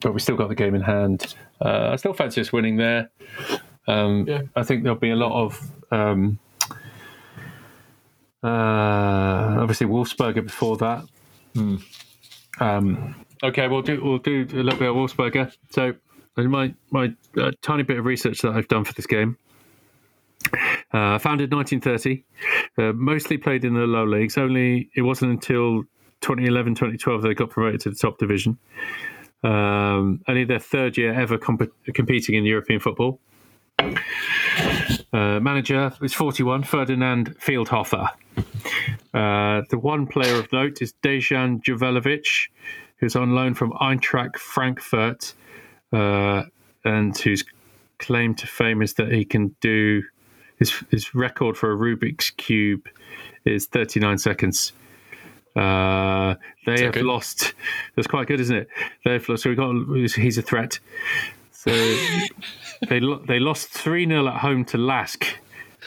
[0.00, 1.34] but we still got the game in hand.
[1.60, 3.10] Uh, I still fancy us winning there.
[3.86, 4.42] Um, Yeah.
[4.56, 5.60] I think there'll be a lot of.
[5.90, 6.38] Um,
[8.42, 11.04] uh, obviously, Wolfsberger before that.
[12.60, 15.52] Um, okay, we'll do we'll do a little bit of Wolfsberger.
[15.70, 15.94] So,
[16.36, 19.36] my my uh, tiny bit of research that I've done for this game.
[20.92, 22.24] Uh, founded 1930,
[22.78, 24.38] uh, mostly played in the low leagues.
[24.38, 25.84] Only it wasn't until
[26.20, 28.58] 2011, 2012 they got promoted to the top division.
[29.42, 33.20] Um, only their third year ever comp- competing in European football.
[35.12, 38.10] Uh, manager is 41, Ferdinand Feldhofer.
[39.12, 42.48] Uh, the one player of note is Dejan Joveljic,
[42.96, 45.34] who's on loan from Eintracht Frankfurt,
[45.92, 46.44] uh,
[46.84, 47.44] and whose
[47.98, 50.02] claim to fame is that he can do
[50.58, 52.88] his his record for a Rubik's cube
[53.44, 54.72] is 39 seconds.
[55.56, 56.34] Uh,
[56.66, 57.04] they have good?
[57.04, 57.54] lost.
[57.96, 58.68] That's quite good, isn't it?
[59.04, 59.42] They've lost.
[59.42, 59.74] So we got.
[60.14, 60.78] He's a threat.
[61.52, 61.70] So
[62.88, 65.26] they lo- they lost three 0 at home to Lask,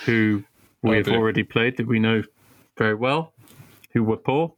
[0.06, 0.44] who
[0.82, 1.16] we Oh, have dear.
[1.16, 2.24] already played that we know
[2.78, 3.34] very well,
[3.94, 4.54] who were poor.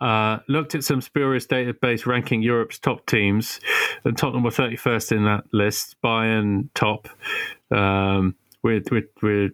[0.00, 3.60] Uh, looked at some spurious database ranking Europe's top teams,
[4.04, 5.96] and Tottenham were 31st in that list.
[6.02, 7.08] Bayern top,
[7.70, 9.52] um, with with with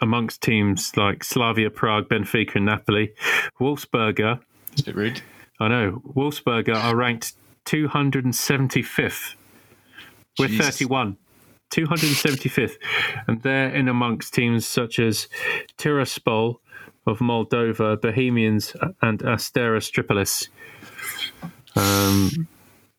[0.00, 3.12] amongst teams like Slavia Prague, Benfica, and Napoli.
[3.60, 4.40] Wolfsberger,
[4.76, 5.20] Is it rude?
[5.60, 7.32] I know Wolfsberger are ranked
[7.66, 9.34] 275th
[10.38, 10.66] with Jesus.
[10.66, 11.16] 31.
[11.70, 12.76] 275th.
[13.26, 15.28] And they're in amongst teams such as
[15.76, 16.56] Tiraspol
[17.06, 20.48] of Moldova, Bohemians, and Asteras Tripolis.
[21.76, 22.48] Um,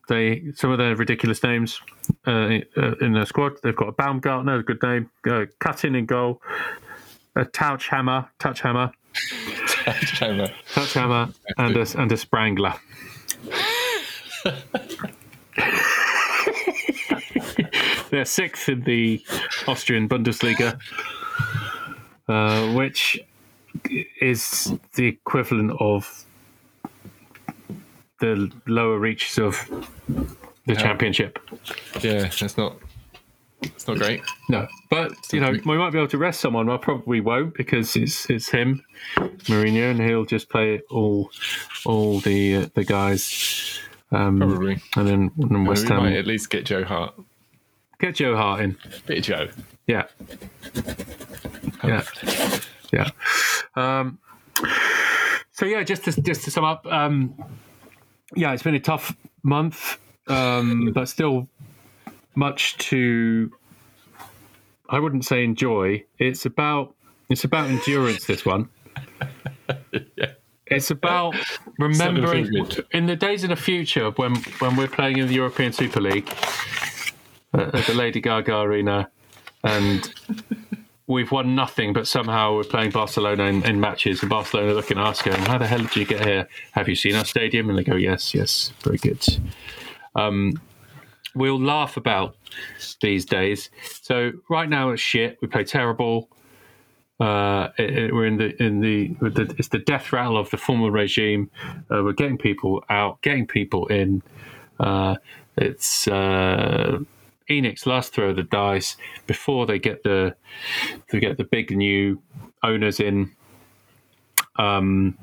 [0.08, 1.80] they some of their ridiculous names
[2.26, 3.52] uh, uh, in their squad.
[3.62, 6.42] They've got a Baumgartner, a good name, uh, Cutting in goal,
[7.36, 8.92] a Touch Hammer, Touch Hammer,
[10.20, 10.50] Chandler.
[10.72, 11.28] Touch Hammer,
[11.58, 12.78] and a, and a Sprangler.
[18.10, 19.22] They're sixth in the
[19.68, 20.78] Austrian Bundesliga,
[22.28, 23.20] uh, which
[24.20, 26.24] is the equivalent of
[28.20, 29.56] the lower reaches of
[30.66, 31.38] the championship.
[32.00, 32.76] Yeah, that's not.
[33.62, 34.22] It's not great.
[34.48, 36.70] No, but you know we might be able to rest someone.
[36.70, 38.82] I probably won't because it's it's him,
[39.16, 41.30] Mourinho, and he'll just play all
[41.84, 43.78] all the uh, the guys.
[44.12, 44.78] Um, Probably.
[44.96, 47.14] and then and then West Ham at least get Joe Hart.
[48.00, 48.76] get Joe Hart in.
[49.06, 49.48] Bit of Joe.
[49.86, 50.06] Yeah,
[51.84, 52.02] yeah,
[52.92, 53.10] yeah.
[53.76, 54.18] Um,
[55.52, 57.34] so yeah, just to just to sum up, um,
[58.34, 59.98] yeah, it's been a tough month,
[60.28, 61.48] um, but still
[62.34, 63.52] much to.
[64.88, 66.04] I wouldn't say enjoy.
[66.18, 66.94] It's about
[67.28, 68.26] it's about endurance.
[68.26, 68.68] This one.
[70.16, 70.32] Yeah.
[70.70, 71.34] It's about
[71.80, 72.46] remembering
[72.92, 76.32] in the days in the future when when we're playing in the European Super League
[77.52, 79.10] uh, at the Lady Gaga Arena,
[79.64, 80.14] and
[81.08, 85.06] we've won nothing, but somehow we're playing Barcelona in, in matches, and Barcelona looking at
[85.06, 86.48] us going, "How the hell did you get here?
[86.70, 89.26] Have you seen our stadium?" And they go, "Yes, yes, very good."
[90.14, 90.52] Um,
[91.34, 92.36] we'll laugh about
[93.02, 93.70] these days.
[94.02, 95.38] So right now it's shit.
[95.42, 96.30] We play terrible.
[97.20, 100.56] Uh, it, it- we're in the in the, the it's the death rattle of the
[100.56, 101.50] former regime.
[101.90, 104.22] Uh, we're getting people out, getting people in.
[104.78, 105.16] Uh,
[105.56, 106.98] it's uh,
[107.50, 110.34] ENIC's last throw of the dice before they get the
[111.10, 112.22] they get the big new
[112.62, 113.32] owners in.
[114.56, 115.18] Um,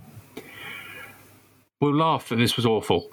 [1.80, 3.10] we'll laugh that this was awful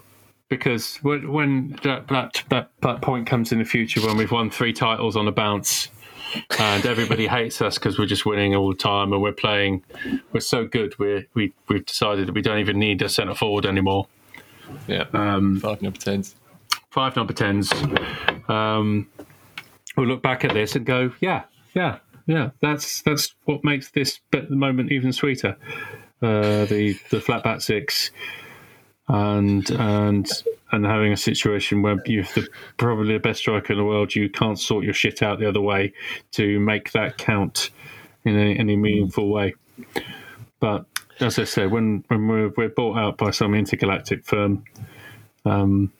[0.56, 4.50] because when, when that, that that that point comes in the future when we've won
[4.50, 5.88] three titles on a bounce
[6.58, 9.82] and everybody hates us because we're just winning all the time and we're playing
[10.32, 13.64] we're so good we we we've decided that we don't even need a centre forward
[13.66, 14.06] anymore
[14.88, 15.04] Yeah.
[15.12, 16.34] um, Five number tens.
[16.90, 17.72] five number tens
[18.48, 19.08] um,
[19.96, 21.44] we'll look back at this and go yeah
[21.74, 25.56] yeah yeah that's that's what makes this bit at the moment even sweeter
[26.22, 28.10] uh, the the flat back six
[29.08, 30.30] and and
[30.72, 34.28] and having a situation where you're the probably the best striker in the world, you
[34.28, 35.92] can't sort your shit out the other way
[36.32, 37.70] to make that count
[38.24, 39.54] in any, any meaningful way.
[40.58, 40.86] But
[41.20, 44.64] as I said, when when we're, we're bought out by some intergalactic firm,
[45.44, 45.92] um,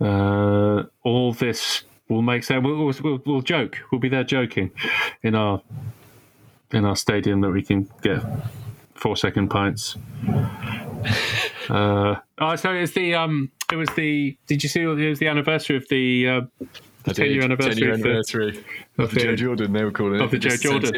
[0.00, 2.62] uh, all this will make sense.
[2.64, 3.78] We'll, we'll, we'll, joke.
[3.90, 4.70] We'll be there joking
[5.22, 5.62] in our
[6.70, 8.22] in our stadium that we can get
[8.94, 9.96] four second pints.
[11.68, 14.36] Uh, oh, so it's the um, it was the.
[14.46, 14.82] Did you see?
[14.82, 16.40] It was the anniversary of the uh,
[17.06, 18.64] I 10 year anniversary, 10 year of the- anniversary
[18.98, 20.20] of the Joe Jordan, they were calling it.
[20.22, 20.92] of the Joe Jordan.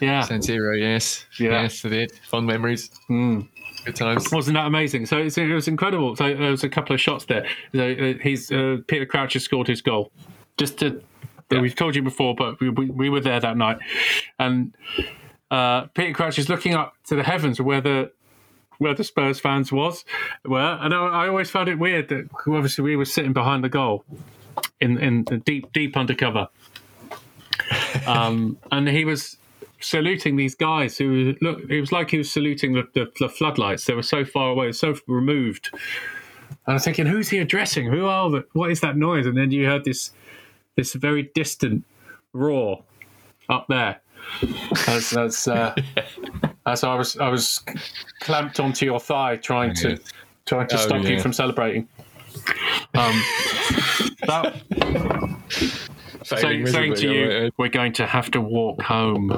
[0.00, 0.22] Yeah.
[0.22, 1.26] San Siro, yes.
[1.40, 1.62] Yeah.
[1.62, 2.12] Yes, I did.
[2.28, 2.90] Fond memories.
[3.10, 3.48] Mm.
[3.84, 4.30] Good times.
[4.30, 5.06] Wasn't that amazing?
[5.06, 6.14] So it was incredible.
[6.14, 7.46] So there was a couple of shots there.
[7.74, 10.12] So uh, he's uh, Peter Crouch has scored his goal.
[10.56, 11.02] Just to,
[11.50, 11.60] Yeah.
[11.60, 13.78] we've told you before, but we, we, we were there that night,
[14.38, 14.74] and
[15.50, 18.10] uh, Peter Crouch is looking up to the heavens where the
[18.78, 20.04] where the Spurs fans was.
[20.44, 23.68] Were, and I, I always found it weird that obviously we were sitting behind the
[23.68, 24.04] goal
[24.80, 26.48] in in the deep deep undercover,
[28.06, 29.36] um, and he was
[29.80, 33.84] saluting these guys who look it was like he was saluting the, the, the floodlights.
[33.84, 35.70] They were so far away so removed.
[35.72, 37.90] And i was thinking who's he addressing?
[37.90, 39.26] Who are the, what is that noise?
[39.26, 40.10] And then you heard this
[40.76, 41.84] this very distant
[42.32, 42.84] roar
[43.48, 44.00] up there.
[44.86, 45.74] As as, uh,
[46.68, 47.62] as i was i was
[48.20, 49.98] clamped onto your thigh trying to
[50.46, 51.88] trying to Oh, stop you from celebrating
[52.94, 53.20] um
[54.26, 54.60] that,
[56.24, 59.30] so, Failing saying to you, yeah, we're going to have to walk home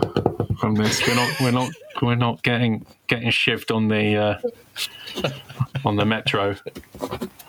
[0.59, 1.07] from this.
[1.07, 1.41] We're not.
[1.41, 1.71] We're not.
[2.03, 5.31] We're not getting getting shivved on the uh,
[5.85, 6.57] on the metro,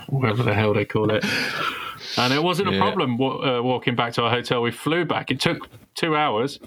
[0.10, 1.26] whatever the hell they call it.
[2.18, 4.62] And it wasn't a problem wa- uh, walking back to our hotel.
[4.62, 5.32] We flew back.
[5.32, 6.60] It took two hours.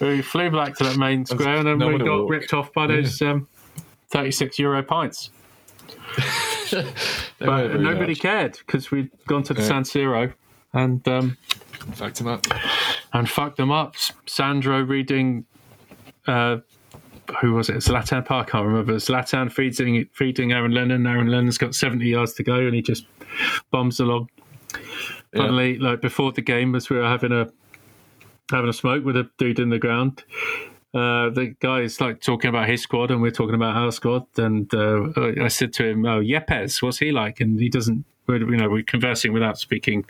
[0.00, 2.30] we flew back to that main square, and then no we got walk.
[2.30, 3.46] ripped off by those um,
[4.10, 5.30] thirty-six euro pints.
[7.38, 8.20] But nobody large.
[8.20, 9.68] cared because we'd gone to the Yeah.
[9.68, 10.32] San Siro
[10.72, 11.06] and.
[11.06, 11.36] Um,
[11.94, 12.46] Fucked him up.
[13.12, 13.96] and fucked them up.
[14.26, 15.44] Sandro reading,
[16.28, 16.58] uh,
[17.40, 17.76] who was it?
[17.78, 18.48] Zlatan Park.
[18.48, 18.94] I can't remember.
[18.94, 21.06] Zlatan feeding feeding Aaron Lennon.
[21.06, 23.04] Aaron Lennon's got seventy yards to go, and he just
[23.72, 24.30] bombs along.
[25.32, 25.42] Yeah.
[25.42, 27.50] Finally, like before the game, as we were having a
[28.50, 30.24] having a smoke with a dude in the ground.
[30.94, 34.26] Uh, the guy is like talking about his squad, and we're talking about our squad.
[34.36, 35.08] And uh,
[35.42, 38.04] I said to him, "Oh, Yepes, what's he like?" And he doesn't.
[38.26, 40.04] We're, you know, we're conversing without speaking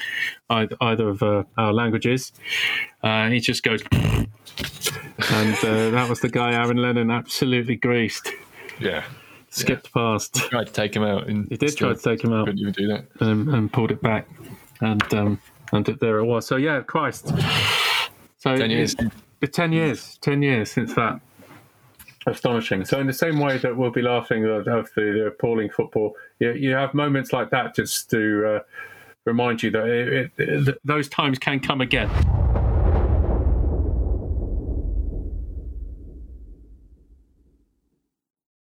[0.50, 2.32] either, either of uh, our languages.
[3.02, 8.28] Uh, and he just goes, and uh, that was the guy Aaron Lennon absolutely greased,
[8.80, 9.04] Yeah.
[9.50, 10.34] skipped past.
[10.34, 11.26] Tried to take him out.
[11.28, 13.04] And He did try to take him out Couldn't even do that.
[13.20, 14.28] and, and pulled it back,
[14.82, 15.40] and um,
[15.72, 16.46] and there it was.
[16.46, 17.28] So yeah, Christ.
[18.38, 18.94] So 10 years.
[19.40, 21.20] it- ten years, ten years since that.
[22.26, 22.84] Astonishing.
[22.84, 26.52] So in the same way that we'll be laughing of, the, the appalling football, you,
[26.52, 28.60] you have moments like that just to uh,
[29.24, 32.08] remind you that it, it, it, those times can come again.